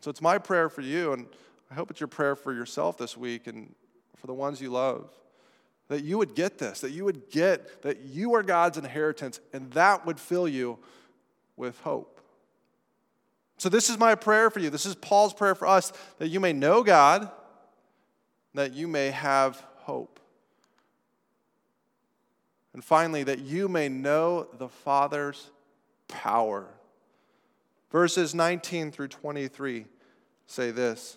So 0.00 0.10
it's 0.10 0.22
my 0.22 0.38
prayer 0.38 0.70
for 0.70 0.80
you, 0.80 1.12
and 1.12 1.26
I 1.70 1.74
hope 1.74 1.90
it's 1.90 2.00
your 2.00 2.08
prayer 2.08 2.34
for 2.34 2.54
yourself 2.54 2.96
this 2.96 3.16
week 3.16 3.46
and 3.46 3.74
for 4.16 4.26
the 4.26 4.34
ones 4.34 4.60
you 4.60 4.70
love. 4.70 5.10
That 5.90 6.04
you 6.04 6.18
would 6.18 6.36
get 6.36 6.58
this, 6.58 6.80
that 6.82 6.92
you 6.92 7.04
would 7.04 7.30
get 7.30 7.82
that 7.82 8.02
you 8.04 8.34
are 8.36 8.44
God's 8.44 8.78
inheritance, 8.78 9.40
and 9.52 9.72
that 9.72 10.06
would 10.06 10.20
fill 10.20 10.46
you 10.46 10.78
with 11.56 11.80
hope. 11.80 12.20
So, 13.58 13.68
this 13.68 13.90
is 13.90 13.98
my 13.98 14.14
prayer 14.14 14.50
for 14.50 14.60
you. 14.60 14.70
This 14.70 14.86
is 14.86 14.94
Paul's 14.94 15.34
prayer 15.34 15.56
for 15.56 15.66
us 15.66 15.92
that 16.18 16.28
you 16.28 16.38
may 16.38 16.52
know 16.52 16.84
God, 16.84 17.28
that 18.54 18.72
you 18.72 18.86
may 18.86 19.10
have 19.10 19.62
hope. 19.78 20.20
And 22.72 22.84
finally, 22.84 23.24
that 23.24 23.40
you 23.40 23.68
may 23.68 23.88
know 23.88 24.46
the 24.58 24.68
Father's 24.68 25.50
power. 26.06 26.68
Verses 27.90 28.32
19 28.32 28.92
through 28.92 29.08
23 29.08 29.86
say 30.46 30.70
this 30.70 31.16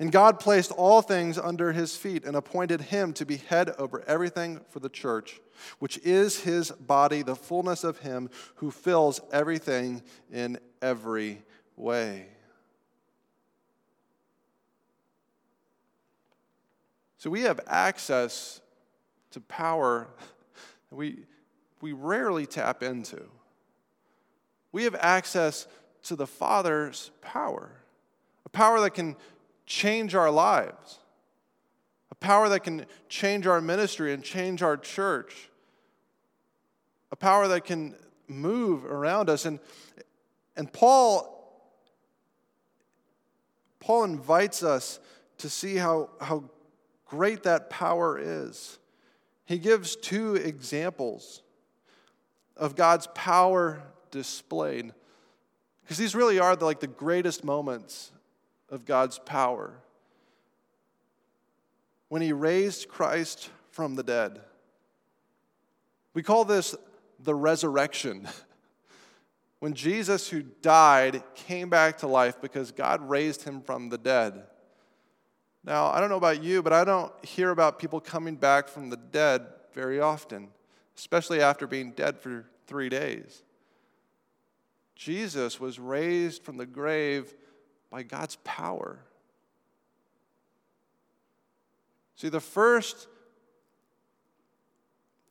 And 0.00 0.12
God 0.12 0.38
placed 0.38 0.70
all 0.72 1.02
things 1.02 1.38
under 1.38 1.72
his 1.72 1.96
feet 1.96 2.24
and 2.24 2.36
appointed 2.36 2.82
him 2.82 3.12
to 3.14 3.26
be 3.26 3.38
head 3.38 3.70
over 3.78 4.04
everything 4.06 4.60
for 4.70 4.78
the 4.78 4.88
church, 4.88 5.40
which 5.80 5.98
is 5.98 6.40
his 6.40 6.70
body, 6.70 7.22
the 7.22 7.34
fullness 7.34 7.82
of 7.82 7.98
him 7.98 8.30
who 8.56 8.70
fills 8.70 9.20
everything 9.32 10.02
in 10.32 10.58
every 10.80 11.42
way. 11.76 12.26
So 17.16 17.28
we 17.28 17.42
have 17.42 17.58
access 17.66 18.60
to 19.32 19.40
power 19.40 20.06
that 20.90 20.96
we, 20.96 21.24
we 21.80 21.92
rarely 21.92 22.46
tap 22.46 22.84
into. 22.84 23.24
We 24.70 24.84
have 24.84 24.94
access 24.94 25.66
to 26.04 26.14
the 26.14 26.28
Father's 26.28 27.10
power, 27.20 27.72
a 28.46 28.48
power 28.48 28.80
that 28.80 28.94
can 28.94 29.16
change 29.68 30.14
our 30.14 30.30
lives, 30.30 30.98
a 32.10 32.14
power 32.14 32.48
that 32.48 32.60
can 32.60 32.86
change 33.08 33.46
our 33.46 33.60
ministry 33.60 34.12
and 34.12 34.24
change 34.24 34.62
our 34.62 34.76
church, 34.76 35.50
a 37.12 37.16
power 37.16 37.46
that 37.48 37.64
can 37.64 37.94
move 38.26 38.84
around 38.86 39.28
us. 39.28 39.44
And, 39.44 39.60
and 40.56 40.72
Paul, 40.72 41.34
Paul 43.78 44.04
invites 44.04 44.62
us 44.62 45.00
to 45.36 45.50
see 45.50 45.76
how, 45.76 46.10
how 46.20 46.44
great 47.06 47.42
that 47.42 47.68
power 47.70 48.18
is. 48.18 48.78
He 49.44 49.58
gives 49.58 49.96
two 49.96 50.34
examples 50.36 51.42
of 52.56 52.74
God's 52.74 53.06
power 53.14 53.82
displayed. 54.10 54.92
Because 55.82 55.98
these 55.98 56.14
really 56.14 56.38
are 56.38 56.56
the, 56.56 56.64
like 56.64 56.80
the 56.80 56.86
greatest 56.86 57.44
moments 57.44 58.12
of 58.70 58.84
God's 58.84 59.18
power. 59.18 59.74
When 62.08 62.22
he 62.22 62.32
raised 62.32 62.88
Christ 62.88 63.50
from 63.70 63.94
the 63.94 64.02
dead. 64.02 64.40
We 66.14 66.22
call 66.22 66.44
this 66.44 66.74
the 67.20 67.34
resurrection. 67.34 68.28
when 69.60 69.74
Jesus, 69.74 70.28
who 70.28 70.42
died, 70.42 71.22
came 71.34 71.68
back 71.68 71.98
to 71.98 72.06
life 72.06 72.40
because 72.40 72.72
God 72.72 73.08
raised 73.08 73.42
him 73.44 73.60
from 73.60 73.88
the 73.88 73.98
dead. 73.98 74.44
Now, 75.64 75.86
I 75.86 76.00
don't 76.00 76.08
know 76.08 76.16
about 76.16 76.42
you, 76.42 76.62
but 76.62 76.72
I 76.72 76.84
don't 76.84 77.12
hear 77.24 77.50
about 77.50 77.78
people 77.78 78.00
coming 78.00 78.36
back 78.36 78.68
from 78.68 78.90
the 78.90 78.96
dead 78.96 79.46
very 79.74 80.00
often, 80.00 80.48
especially 80.96 81.40
after 81.40 81.66
being 81.66 81.92
dead 81.92 82.18
for 82.18 82.46
three 82.66 82.88
days. 82.88 83.42
Jesus 84.94 85.60
was 85.60 85.78
raised 85.78 86.42
from 86.42 86.56
the 86.56 86.66
grave 86.66 87.34
by 87.90 88.02
God's 88.02 88.36
power. 88.44 88.98
See, 92.16 92.28
the 92.28 92.40
first 92.40 93.06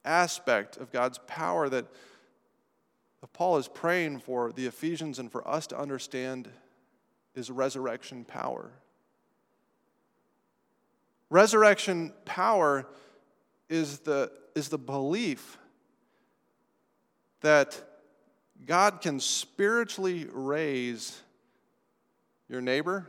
aspect 0.05 0.77
of 0.77 0.91
God's 0.91 1.19
power 1.27 1.67
that 1.69 1.85
Paul 3.33 3.57
is 3.57 3.67
praying 3.67 4.19
for 4.19 4.51
the 4.51 4.65
Ephesians 4.65 5.19
and 5.19 5.31
for 5.31 5.47
us 5.47 5.67
to 5.67 5.77
understand 5.77 6.49
is 7.35 7.51
resurrection 7.51 8.25
power. 8.25 8.71
Resurrection 11.29 12.13
power 12.25 12.87
is 13.69 13.99
the, 13.99 14.31
is 14.55 14.69
the 14.69 14.77
belief 14.77 15.57
that 17.41 17.83
God 18.65 19.01
can 19.01 19.19
spiritually 19.19 20.27
raise 20.31 21.21
your 22.49 22.61
neighbor, 22.61 23.07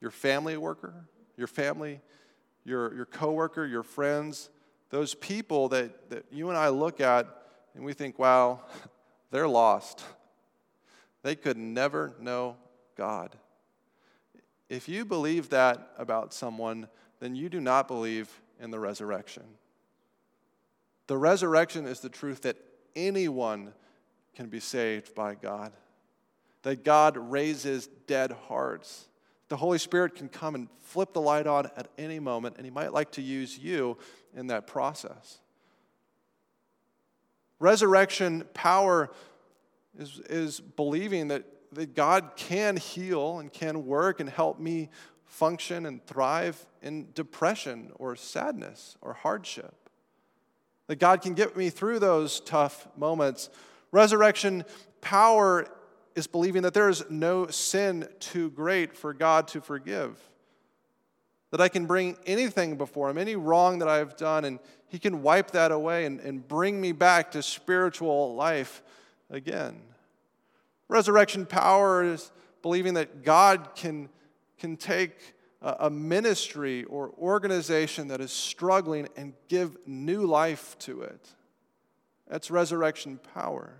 your 0.00 0.10
family 0.10 0.56
worker, 0.56 1.06
your 1.36 1.46
family, 1.46 2.00
your, 2.64 2.94
your 2.94 3.06
coworker, 3.06 3.64
your 3.64 3.82
friends, 3.82 4.50
those 4.90 5.14
people 5.14 5.68
that, 5.68 6.10
that 6.10 6.26
you 6.30 6.48
and 6.48 6.58
I 6.58 6.68
look 6.68 7.00
at 7.00 7.26
and 7.74 7.84
we 7.84 7.92
think, 7.92 8.18
wow, 8.18 8.60
they're 9.30 9.48
lost. 9.48 10.04
They 11.22 11.34
could 11.34 11.56
never 11.56 12.14
know 12.20 12.56
God. 12.96 13.36
If 14.68 14.88
you 14.88 15.04
believe 15.04 15.50
that 15.50 15.92
about 15.96 16.34
someone, 16.34 16.88
then 17.20 17.34
you 17.34 17.48
do 17.48 17.60
not 17.60 17.88
believe 17.88 18.28
in 18.60 18.70
the 18.70 18.78
resurrection. 18.78 19.44
The 21.06 21.16
resurrection 21.16 21.86
is 21.86 22.00
the 22.00 22.10
truth 22.10 22.42
that 22.42 22.56
anyone 22.94 23.72
can 24.34 24.48
be 24.48 24.60
saved 24.60 25.14
by 25.14 25.34
God, 25.34 25.72
that 26.62 26.84
God 26.84 27.16
raises 27.16 27.88
dead 28.06 28.32
hearts. 28.48 29.08
The 29.48 29.56
Holy 29.56 29.78
Spirit 29.78 30.14
can 30.14 30.28
come 30.28 30.54
and 30.54 30.68
flip 30.82 31.12
the 31.12 31.20
light 31.20 31.46
on 31.46 31.66
at 31.76 31.88
any 31.96 32.18
moment, 32.18 32.56
and 32.56 32.64
He 32.64 32.70
might 32.70 32.92
like 32.92 33.12
to 33.12 33.22
use 33.22 33.58
you 33.58 33.96
in 34.34 34.48
that 34.48 34.66
process. 34.66 35.38
Resurrection 37.60 38.44
power 38.54 39.10
is, 39.98 40.20
is 40.28 40.60
believing 40.60 41.28
that, 41.28 41.44
that 41.72 41.94
God 41.94 42.32
can 42.36 42.76
heal 42.76 43.38
and 43.38 43.52
can 43.52 43.86
work 43.86 44.20
and 44.20 44.28
help 44.28 44.60
me 44.60 44.90
function 45.24 45.86
and 45.86 46.04
thrive 46.06 46.66
in 46.82 47.08
depression 47.14 47.90
or 47.96 48.16
sadness 48.16 48.96
or 49.00 49.12
hardship. 49.12 49.74
That 50.86 50.96
God 50.96 51.20
can 51.20 51.34
get 51.34 51.56
me 51.56 51.68
through 51.68 51.98
those 51.98 52.40
tough 52.40 52.88
moments. 52.96 53.50
Resurrection 53.92 54.64
power 55.00 55.66
is 56.18 56.26
believing 56.26 56.62
that 56.62 56.74
there 56.74 56.88
is 56.88 57.04
no 57.08 57.46
sin 57.46 58.08
too 58.18 58.50
great 58.50 58.96
for 58.96 59.14
God 59.14 59.48
to 59.48 59.60
forgive. 59.60 60.18
That 61.50 61.60
I 61.60 61.68
can 61.68 61.86
bring 61.86 62.18
anything 62.26 62.76
before 62.76 63.08
Him, 63.08 63.16
any 63.16 63.36
wrong 63.36 63.78
that 63.78 63.88
I've 63.88 64.16
done, 64.16 64.44
and 64.44 64.58
He 64.88 64.98
can 64.98 65.22
wipe 65.22 65.52
that 65.52 65.72
away 65.72 66.04
and, 66.04 66.20
and 66.20 66.46
bring 66.46 66.80
me 66.80 66.92
back 66.92 67.30
to 67.30 67.42
spiritual 67.42 68.34
life 68.34 68.82
again. 69.30 69.80
Resurrection 70.88 71.46
power 71.46 72.02
is 72.02 72.30
believing 72.60 72.94
that 72.94 73.22
God 73.22 73.70
can, 73.74 74.08
can 74.58 74.76
take 74.76 75.34
a 75.62 75.90
ministry 75.90 76.84
or 76.84 77.12
organization 77.18 78.08
that 78.08 78.20
is 78.20 78.30
struggling 78.30 79.08
and 79.16 79.32
give 79.48 79.76
new 79.86 80.24
life 80.24 80.76
to 80.80 81.02
it. 81.02 81.28
That's 82.28 82.50
resurrection 82.50 83.18
power. 83.34 83.72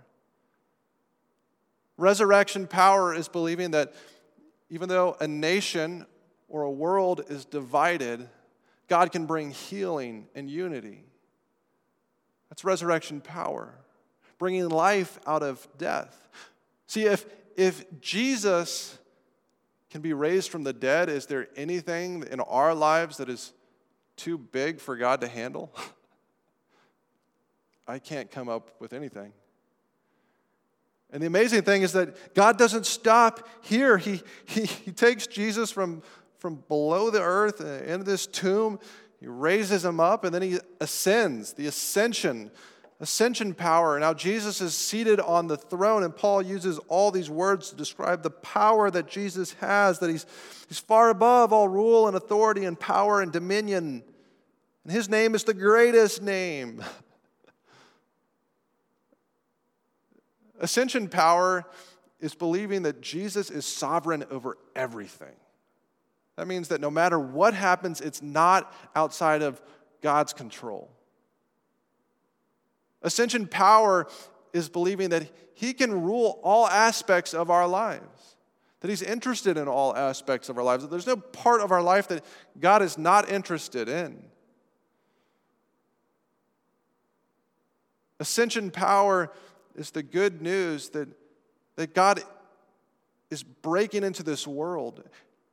Resurrection 1.99 2.65
power 2.65 3.13
is 3.13 3.27
believing 3.27 3.71
that 3.71 3.93
even 4.69 4.87
though 4.87 5.17
a 5.19 5.27
nation 5.27 6.05
or 6.47 6.61
a 6.61 6.71
world 6.71 7.25
is 7.27 7.43
divided, 7.43 8.29
God 8.87 9.11
can 9.11 9.25
bring 9.25 9.51
healing 9.51 10.29
and 10.33 10.49
unity. 10.49 11.03
That's 12.49 12.63
resurrection 12.63 13.19
power, 13.19 13.73
bringing 14.37 14.69
life 14.69 15.19
out 15.27 15.43
of 15.43 15.67
death. 15.77 16.29
See, 16.87 17.03
if, 17.03 17.25
if 17.57 17.83
Jesus 17.99 18.97
can 19.89 19.99
be 19.99 20.13
raised 20.13 20.49
from 20.49 20.63
the 20.63 20.71
dead, 20.71 21.09
is 21.09 21.25
there 21.25 21.49
anything 21.57 22.23
in 22.31 22.39
our 22.39 22.73
lives 22.73 23.17
that 23.17 23.27
is 23.27 23.51
too 24.15 24.37
big 24.37 24.79
for 24.79 24.95
God 24.95 25.19
to 25.19 25.27
handle? 25.27 25.75
I 27.89 27.99
can't 27.99 28.31
come 28.31 28.47
up 28.47 28.79
with 28.79 28.93
anything. 28.93 29.33
And 31.11 31.23
the 31.23 31.27
amazing 31.27 31.63
thing 31.63 31.81
is 31.81 31.93
that 31.93 32.35
God 32.35 32.57
doesn't 32.57 32.85
stop 32.85 33.47
here. 33.61 33.97
He, 33.97 34.21
he, 34.45 34.65
he 34.65 34.91
takes 34.91 35.25
Jesus 35.27 35.71
from, 35.71 36.03
from 36.37 36.63
below 36.67 37.09
the 37.09 37.21
earth 37.21 37.61
uh, 37.61 37.83
into 37.91 38.03
this 38.03 38.27
tomb, 38.27 38.79
he 39.19 39.27
raises 39.27 39.83
him 39.83 39.99
up, 39.99 40.23
and 40.23 40.33
then 40.33 40.41
he 40.41 40.59
ascends, 40.79 41.53
the 41.53 41.67
ascension 41.67 42.51
ascension 42.99 43.53
power. 43.53 43.97
Now, 43.99 44.13
Jesus 44.13 44.59
is 44.61 44.75
seated 44.75 45.19
on 45.19 45.47
the 45.47 45.57
throne, 45.57 46.03
and 46.03 46.15
Paul 46.15 46.41
uses 46.41 46.79
all 46.87 47.11
these 47.11 47.29
words 47.29 47.69
to 47.69 47.75
describe 47.75 48.23
the 48.23 48.29
power 48.29 48.91
that 48.91 49.07
Jesus 49.07 49.53
has, 49.53 49.99
that 49.99 50.09
he's, 50.09 50.25
he's 50.67 50.79
far 50.79 51.09
above 51.09 51.53
all 51.53 51.67
rule 51.67 52.07
and 52.07 52.17
authority 52.17 52.65
and 52.65 52.79
power 52.79 53.21
and 53.21 53.31
dominion. 53.31 54.03
And 54.83 54.93
his 54.93 55.07
name 55.07 55.33
is 55.33 55.43
the 55.43 55.53
greatest 55.53 56.21
name. 56.21 56.83
Ascension 60.59 61.07
power 61.07 61.65
is 62.19 62.35
believing 62.35 62.83
that 62.83 63.01
Jesus 63.01 63.49
is 63.49 63.65
sovereign 63.65 64.25
over 64.29 64.57
everything. 64.75 65.35
That 66.35 66.47
means 66.47 66.69
that 66.69 66.81
no 66.81 66.91
matter 66.91 67.19
what 67.19 67.53
happens, 67.53 68.01
it's 68.01 68.21
not 68.21 68.73
outside 68.95 69.41
of 69.41 69.61
God's 70.01 70.33
control. 70.33 70.89
Ascension 73.01 73.47
power 73.47 74.07
is 74.53 74.69
believing 74.69 75.09
that 75.09 75.29
He 75.53 75.73
can 75.73 76.01
rule 76.01 76.39
all 76.43 76.67
aspects 76.67 77.33
of 77.33 77.49
our 77.49 77.67
lives, 77.67 78.35
that 78.81 78.89
He's 78.89 79.01
interested 79.01 79.57
in 79.57 79.67
all 79.67 79.95
aspects 79.95 80.49
of 80.49 80.57
our 80.57 80.63
lives, 80.63 80.83
that 80.83 80.91
there's 80.91 81.07
no 81.07 81.17
part 81.17 81.61
of 81.61 81.71
our 81.71 81.81
life 81.81 82.07
that 82.09 82.23
God 82.59 82.81
is 82.81 82.97
not 82.97 83.29
interested 83.29 83.87
in. 83.87 84.21
Ascension 88.19 88.69
power 88.69 89.31
is 89.75 89.91
the 89.91 90.03
good 90.03 90.41
news 90.41 90.89
that, 90.89 91.07
that 91.75 91.93
God 91.93 92.21
is 93.29 93.43
breaking 93.43 94.03
into 94.03 94.23
this 94.23 94.47
world 94.47 95.03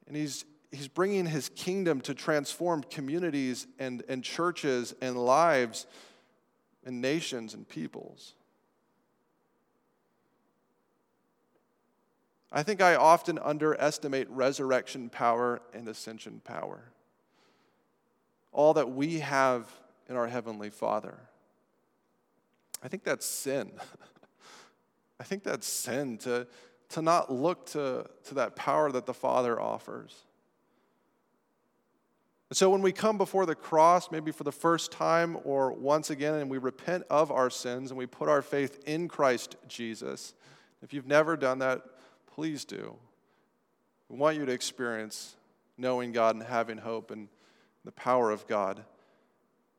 and 0.07 0.17
He's 0.17 0.45
He's 0.73 0.89
bringing 0.89 1.27
his 1.27 1.49
kingdom 1.51 2.01
to 2.03 2.15
transform 2.15 2.83
communities 2.83 3.67
and, 3.79 4.03
and 4.09 4.23
churches 4.23 4.95
and 5.01 5.17
lives 5.17 5.87
and 6.85 7.01
nations 7.01 7.55
and 7.55 7.69
peoples. 7.69 8.35
I 12.53 12.63
think 12.63 12.81
I 12.81 12.95
often 12.97 13.39
underestimate 13.39 14.29
resurrection 14.31 15.09
power 15.09 15.63
and 15.73 15.89
ascension 15.89 16.41
power. 16.45 16.93
all 18.53 18.75
that 18.75 18.91
we 18.91 19.21
have 19.21 19.71
in 20.09 20.17
our 20.17 20.27
Heavenly 20.27 20.71
Father. 20.71 21.19
I 22.87 22.89
think 22.89 23.03
that's 23.03 23.27
sin. 23.27 23.73
I 25.21 25.25
think 25.25 25.43
that's 25.43 25.67
sin 25.67 26.19
to, 26.19 26.47
to 26.91 27.03
not 27.03 27.33
look 27.33 27.67
to, 27.71 28.07
to 28.27 28.35
that 28.35 28.55
power 28.55 28.93
that 28.93 29.07
the 29.07 29.13
Father 29.13 29.61
offers. 29.61 30.15
And 32.49 32.57
so 32.57 32.71
when 32.71 32.83
we 32.83 32.93
come 32.93 33.19
before 33.19 33.45
the 33.45 33.57
cross, 33.57 34.13
maybe 34.13 34.31
for 34.31 34.45
the 34.45 34.53
first 34.53 34.93
time 34.93 35.37
or 35.43 35.73
once 35.73 36.11
again, 36.11 36.35
and 36.35 36.49
we 36.49 36.59
repent 36.59 37.03
of 37.11 37.33
our 37.33 37.51
sins 37.51 37.91
and 37.91 37.99
we 37.99 38.07
put 38.07 38.29
our 38.29 38.41
faith 38.41 38.79
in 38.87 39.09
Christ 39.09 39.57
Jesus, 39.67 40.35
if 40.81 40.95
you've 40.95 41.09
never 41.09 41.37
done 41.37 41.59
that, 41.59 41.83
please 42.29 42.65
do. 42.65 42.95
We 44.09 44.17
want 44.17 44.37
you 44.37 44.47
to 44.47 44.53
experience 44.53 45.35
knowing 45.77 46.13
God 46.13 46.37
and 46.37 46.45
having 46.45 46.79
hope 46.79 47.11
and 47.11 47.27
the 47.85 47.91
power 47.91 48.31
of 48.31 48.47
God. 48.47 48.85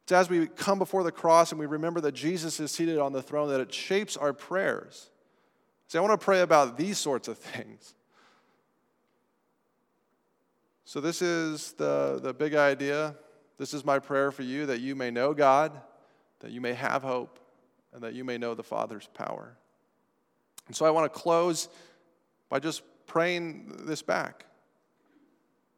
It's 0.07 0.13
as 0.13 0.29
we 0.29 0.47
come 0.47 0.79
before 0.79 1.03
the 1.03 1.11
cross 1.11 1.51
and 1.51 1.59
we 1.59 1.65
remember 1.65 1.99
that 1.99 2.13
Jesus 2.13 2.61
is 2.61 2.71
seated 2.71 2.97
on 2.97 3.11
the 3.11 3.21
throne 3.21 3.49
that 3.49 3.59
it 3.59 3.73
shapes 3.73 4.15
our 4.15 4.31
prayers. 4.31 5.09
See, 5.89 5.97
I 5.97 6.01
want 6.01 6.17
to 6.17 6.23
pray 6.23 6.39
about 6.39 6.77
these 6.77 6.97
sorts 6.97 7.27
of 7.27 7.37
things. 7.37 7.93
So, 10.85 11.01
this 11.01 11.21
is 11.21 11.73
the, 11.73 12.21
the 12.23 12.33
big 12.33 12.55
idea. 12.55 13.15
This 13.57 13.73
is 13.73 13.83
my 13.83 13.99
prayer 13.99 14.31
for 14.31 14.43
you 14.43 14.65
that 14.67 14.79
you 14.79 14.95
may 14.95 15.11
know 15.11 15.33
God, 15.33 15.73
that 16.39 16.51
you 16.51 16.61
may 16.61 16.71
have 16.71 17.03
hope, 17.03 17.37
and 17.91 18.01
that 18.01 18.13
you 18.13 18.23
may 18.23 18.37
know 18.37 18.55
the 18.55 18.63
Father's 18.63 19.09
power. 19.13 19.57
And 20.67 20.75
so, 20.77 20.85
I 20.85 20.89
want 20.89 21.11
to 21.11 21.19
close 21.19 21.67
by 22.47 22.59
just 22.59 22.81
praying 23.07 23.73
this 23.79 24.01
back. 24.01 24.45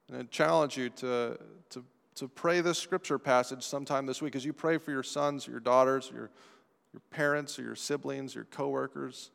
And 0.07 0.17
I 0.17 0.23
challenge 0.29 0.77
you 0.77 0.91
to, 0.91 1.39
to, 1.71 1.83
to 2.19 2.27
pray 2.27 2.59
this 2.59 2.77
scripture 2.77 3.17
passage 3.17 3.63
sometime 3.63 4.05
this 4.05 4.21
week 4.21 4.35
as 4.35 4.43
you 4.43 4.51
pray 4.51 4.77
for 4.77 4.91
your 4.91 5.03
sons, 5.03 5.47
or 5.47 5.51
your 5.51 5.61
daughters, 5.61 6.11
your, 6.13 6.29
your 6.91 7.01
parents, 7.11 7.57
or 7.57 7.61
your 7.61 7.77
siblings, 7.77 8.35
your 8.35 8.43
coworkers. 8.43 9.31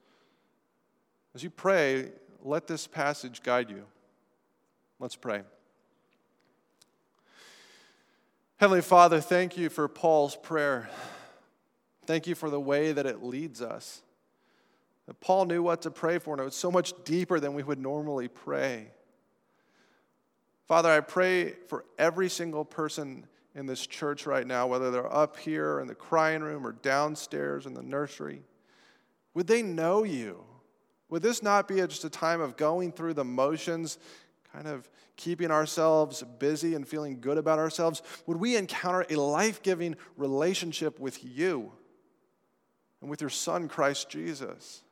As 1.35 1.43
you 1.43 1.49
pray, 1.49 2.11
let 2.43 2.67
this 2.67 2.87
passage 2.87 3.43
guide 3.43 3.71
you. 3.71 3.85
Let's 5.01 5.17
pray. 5.17 5.45
Heavenly 8.59 8.83
Father, 8.83 9.19
thank 9.19 9.57
you 9.57 9.71
for 9.71 9.89
Paul's 9.89 10.37
prayer. 10.37 10.91
Thank 12.05 12.27
you 12.27 12.35
for 12.35 12.51
the 12.51 12.61
way 12.61 12.93
that 12.93 13.07
it 13.07 13.23
leads 13.23 13.63
us. 13.63 14.03
That 15.07 15.21
Paul 15.21 15.47
knew 15.47 15.63
what 15.63 15.81
to 15.83 15.91
pray 15.91 16.19
for, 16.19 16.35
and 16.35 16.41
it 16.43 16.45
was 16.45 16.55
so 16.55 16.71
much 16.71 16.93
deeper 17.05 17.41
than 17.41 17.55
we 17.55 17.63
would 17.63 17.79
normally 17.79 18.29
pray. 18.29 18.89
Father, 20.67 20.91
I 20.91 21.01
pray 21.01 21.53
for 21.69 21.85
every 21.99 22.29
single 22.31 22.65
person 22.65 23.27
in 23.55 23.67
this 23.67 23.87
church 23.87 24.27
right 24.27 24.47
now, 24.47 24.67
whether 24.67 24.91
they're 24.91 25.13
up 25.13 25.37
here 25.39 25.79
in 25.81 25.87
the 25.87 25.95
crying 25.95 26.43
room 26.43 26.67
or 26.67 26.73
downstairs 26.73 27.67
in 27.67 27.75
the 27.75 27.83
nursery. 27.83 28.43
Would 29.35 29.47
they 29.47 29.63
know 29.63 30.05
you? 30.05 30.43
Would 31.11 31.23
this 31.23 31.43
not 31.43 31.69
be 31.69 31.77
just 31.77 32.05
a 32.05 32.11
time 32.11 32.41
of 32.41 32.57
going 32.57 32.93
through 32.93 33.15
the 33.15 33.25
motions, 33.25 33.99
kind 34.53 34.67
of 34.67 34.89
keeping 35.17 35.51
ourselves 35.51 36.25
busy 36.39 36.75
and 36.75 36.89
feeling 36.89 37.21
good 37.21 37.39
about 37.39 37.59
ourselves? 37.59 38.03
Would 38.27 38.39
we 38.39 38.57
encounter 38.57 39.07
a 39.11 39.17
life 39.17 39.63
giving 39.63 39.97
relationship 40.17 40.99
with 40.99 41.23
you 41.23 41.73
and 43.01 43.11
with 43.11 43.21
your 43.21 43.31
Son, 43.31 43.69
Christ 43.69 44.09
Jesus? 44.09 44.83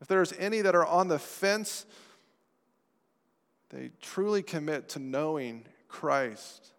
If 0.00 0.08
there's 0.08 0.32
any 0.32 0.62
that 0.62 0.74
are 0.74 0.86
on 0.86 1.06
the 1.06 1.18
fence, 1.18 1.86
they 3.72 3.90
truly 4.02 4.42
commit 4.42 4.90
to 4.90 4.98
knowing 4.98 5.64
Christ. 5.88 6.72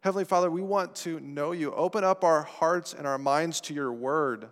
Heavenly 0.00 0.24
Father, 0.24 0.50
we 0.50 0.62
want 0.62 0.94
to 0.96 1.20
know 1.20 1.52
you. 1.52 1.72
Open 1.74 2.04
up 2.04 2.24
our 2.24 2.42
hearts 2.42 2.94
and 2.94 3.06
our 3.06 3.18
minds 3.18 3.60
to 3.62 3.74
your 3.74 3.92
word. 3.92 4.48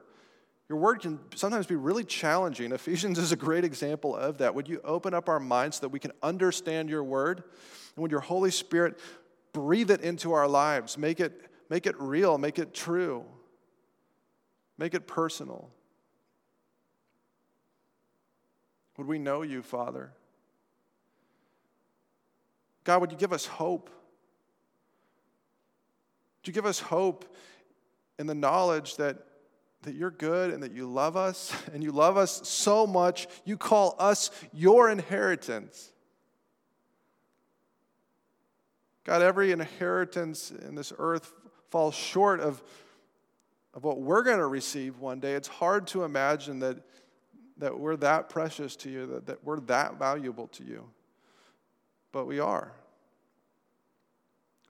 Your 0.68 0.78
word 0.78 1.00
can 1.00 1.18
sometimes 1.34 1.66
be 1.66 1.76
really 1.76 2.04
challenging. 2.04 2.72
Ephesians 2.72 3.18
is 3.18 3.32
a 3.32 3.36
great 3.36 3.64
example 3.64 4.14
of 4.14 4.38
that. 4.38 4.54
Would 4.54 4.68
you 4.68 4.80
open 4.84 5.14
up 5.14 5.28
our 5.28 5.40
minds 5.40 5.76
so 5.76 5.82
that 5.82 5.88
we 5.90 5.98
can 5.98 6.12
understand 6.22 6.90
your 6.90 7.04
word? 7.04 7.44
And 7.96 8.02
would 8.02 8.10
your 8.10 8.20
Holy 8.20 8.50
Spirit 8.50 8.98
breathe 9.52 9.90
it 9.90 10.02
into 10.02 10.32
our 10.32 10.48
lives? 10.48 10.98
Make 10.98 11.20
it, 11.20 11.50
make 11.70 11.86
it 11.86 11.98
real, 11.98 12.36
make 12.36 12.58
it 12.58 12.74
true, 12.74 13.24
make 14.76 14.94
it 14.94 15.06
personal. 15.06 15.70
Would 18.98 19.06
we 19.06 19.18
know 19.18 19.40
you, 19.40 19.62
Father? 19.62 20.12
God, 22.84 23.00
would 23.00 23.12
you 23.12 23.18
give 23.18 23.32
us 23.32 23.46
hope? 23.46 23.88
Would 26.40 26.48
you 26.48 26.52
give 26.52 26.66
us 26.66 26.78
hope 26.78 27.34
in 28.18 28.26
the 28.26 28.34
knowledge 28.34 28.96
that 28.96 29.24
that 29.82 29.94
you're 29.94 30.10
good 30.10 30.50
and 30.50 30.62
that 30.62 30.72
you 30.72 30.86
love 30.86 31.16
us, 31.16 31.52
and 31.72 31.82
you 31.82 31.92
love 31.92 32.16
us 32.16 32.46
so 32.48 32.86
much, 32.86 33.26
you 33.44 33.56
call 33.56 33.96
us 33.98 34.30
your 34.52 34.90
inheritance. 34.90 35.92
God, 39.04 39.22
every 39.22 39.52
inheritance 39.52 40.50
in 40.50 40.74
this 40.74 40.92
earth 40.98 41.32
falls 41.70 41.94
short 41.94 42.40
of, 42.40 42.62
of 43.72 43.84
what 43.84 44.00
we're 44.00 44.22
going 44.22 44.38
to 44.38 44.46
receive 44.46 44.98
one 44.98 45.20
day. 45.20 45.32
It's 45.32 45.48
hard 45.48 45.86
to 45.88 46.04
imagine 46.04 46.58
that, 46.60 46.78
that 47.58 47.78
we're 47.78 47.96
that 47.96 48.28
precious 48.28 48.76
to 48.76 48.90
you, 48.90 49.06
that, 49.06 49.26
that 49.26 49.44
we're 49.44 49.60
that 49.60 49.98
valuable 49.98 50.48
to 50.48 50.64
you. 50.64 50.84
But 52.12 52.26
we 52.26 52.40
are. 52.40 52.72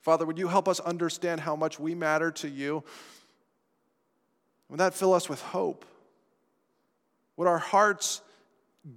Father, 0.00 0.24
would 0.24 0.38
you 0.38 0.48
help 0.48 0.68
us 0.68 0.80
understand 0.80 1.40
how 1.40 1.54
much 1.54 1.78
we 1.78 1.94
matter 1.94 2.30
to 2.32 2.48
you? 2.48 2.82
Would 4.68 4.80
that 4.80 4.94
fill 4.94 5.12
us 5.12 5.28
with 5.28 5.40
hope? 5.40 5.84
Would 7.36 7.46
our 7.46 7.58
hearts 7.58 8.20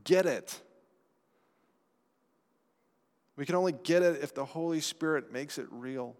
get 0.03 0.25
it? 0.25 0.59
We 3.35 3.45
can 3.45 3.55
only 3.55 3.71
get 3.71 4.03
it 4.03 4.21
if 4.21 4.33
the 4.33 4.45
Holy 4.45 4.81
Spirit 4.81 5.31
makes 5.31 5.57
it 5.57 5.67
real. 5.69 6.15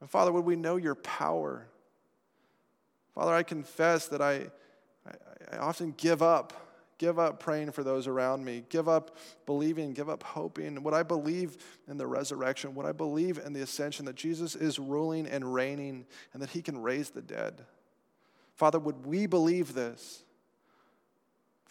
And 0.00 0.10
Father, 0.10 0.32
would 0.32 0.44
we 0.44 0.56
know 0.56 0.76
your 0.76 0.94
power? 0.94 1.66
Father, 3.14 3.32
I 3.32 3.42
confess 3.42 4.08
that 4.08 4.20
I, 4.20 4.50
I, 5.06 5.56
often 5.58 5.94
give 5.96 6.22
up, 6.22 6.52
give 6.98 7.18
up 7.18 7.40
praying 7.40 7.72
for 7.72 7.82
those 7.82 8.06
around 8.06 8.44
me, 8.44 8.64
give 8.68 8.88
up 8.88 9.16
believing, 9.46 9.92
give 9.92 10.08
up 10.08 10.22
hoping. 10.22 10.82
Would 10.82 10.94
I 10.94 11.02
believe 11.02 11.56
in 11.88 11.98
the 11.98 12.06
resurrection? 12.06 12.74
Would 12.74 12.86
I 12.86 12.92
believe 12.92 13.38
in 13.38 13.52
the 13.52 13.62
ascension 13.62 14.04
that 14.06 14.16
Jesus 14.16 14.54
is 14.54 14.78
ruling 14.78 15.26
and 15.26 15.52
reigning 15.52 16.06
and 16.32 16.42
that 16.42 16.50
he 16.50 16.62
can 16.62 16.80
raise 16.80 17.10
the 17.10 17.22
dead? 17.22 17.62
Father, 18.54 18.78
would 18.78 19.06
we 19.06 19.26
believe 19.26 19.74
this? 19.74 20.24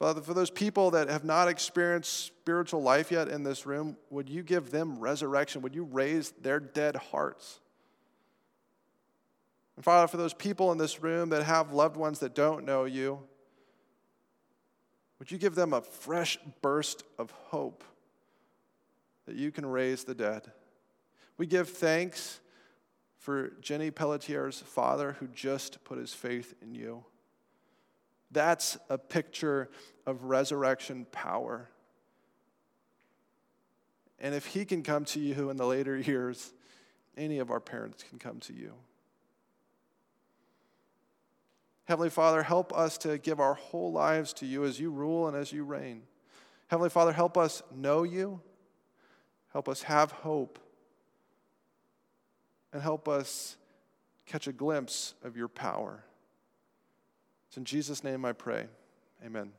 Father, 0.02 0.22
for 0.22 0.34
those 0.34 0.50
people 0.50 0.90
that 0.92 1.10
have 1.10 1.24
not 1.24 1.48
experienced 1.48 2.26
spiritual 2.26 2.82
life 2.82 3.12
yet 3.12 3.28
in 3.28 3.44
this 3.44 3.68
room, 3.68 3.98
would 4.10 4.30
you 4.30 4.42
give 4.42 4.72
them 4.72 5.00
resurrection? 5.00 5.62
Would 5.62 5.76
you 5.76 5.84
raise 5.84 6.32
their 6.42 6.60
dead 6.60 6.96
hearts? 6.96 7.60
And 9.76 9.86
Father, 9.86 10.08
for 10.08 10.18
those 10.18 10.34
people 10.34 10.72
in 10.72 10.78
this 10.78 11.02
room 11.02 11.30
that 11.30 11.44
have 11.44 11.74
loved 11.74 11.98
ones 11.98 12.20
that 12.20 12.36
don't 12.36 12.66
know 12.66 12.86
you, 12.86 13.20
would 15.20 15.32
you 15.32 15.38
give 15.38 15.56
them 15.56 15.74
a 15.74 15.82
fresh 15.82 16.38
burst 16.62 17.04
of 17.18 17.32
hope 17.32 17.84
that 19.26 19.36
you 19.36 19.52
can 19.52 19.66
raise 19.66 20.04
the 20.04 20.16
dead? 20.16 20.52
We 21.38 21.46
give 21.46 21.70
thanks 21.70 22.40
for 23.18 23.54
Jenny 23.62 23.92
Pelletier's 23.92 24.60
father 24.60 25.14
who 25.20 25.28
just 25.28 25.84
put 25.84 26.00
his 26.00 26.14
faith 26.14 26.56
in 26.62 26.74
you. 26.74 27.06
That's 28.32 28.78
a 28.90 28.98
picture 28.98 29.70
of 30.06 30.24
resurrection 30.24 31.06
power. 31.12 31.70
And 34.20 34.34
if 34.34 34.48
he 34.48 34.66
can 34.66 34.84
come 34.84 35.06
to 35.06 35.20
you 35.20 35.50
in 35.50 35.58
the 35.58 35.66
later 35.66 35.98
years, 35.98 36.54
any 37.18 37.40
of 37.40 37.52
our 37.52 37.60
parents 37.60 38.04
can 38.10 38.18
come 38.18 38.40
to 38.42 38.54
you. 38.54 38.74
Heavenly 41.86 42.10
Father, 42.10 42.44
help 42.44 42.76
us 42.76 42.98
to 43.00 43.18
give 43.18 43.40
our 43.40 43.56
whole 43.56 43.92
lives 43.92 44.34
to 44.34 44.46
you 44.46 44.64
as 44.64 44.80
you 44.80 44.92
rule 44.92 45.28
and 45.28 45.36
as 45.36 45.52
you 45.52 45.64
reign. 45.64 46.04
Heavenly 46.68 46.90
Father, 46.90 47.12
help 47.12 47.38
us 47.38 47.62
know 47.76 48.04
you. 48.04 48.40
Help 49.52 49.68
us 49.68 49.84
have 49.84 50.12
hope 50.12 50.60
and 52.72 52.82
help 52.82 53.08
us 53.08 53.58
catch 54.26 54.48
a 54.48 54.54
glimpse 54.54 55.14
of 55.24 55.36
your 55.36 55.50
power. 55.50 56.04
It's 57.48 57.58
in 57.58 57.66
Jesus' 57.66 58.04
name 58.04 58.24
I 58.24 58.32
pray. 58.32 58.68
Amen. 59.26 59.52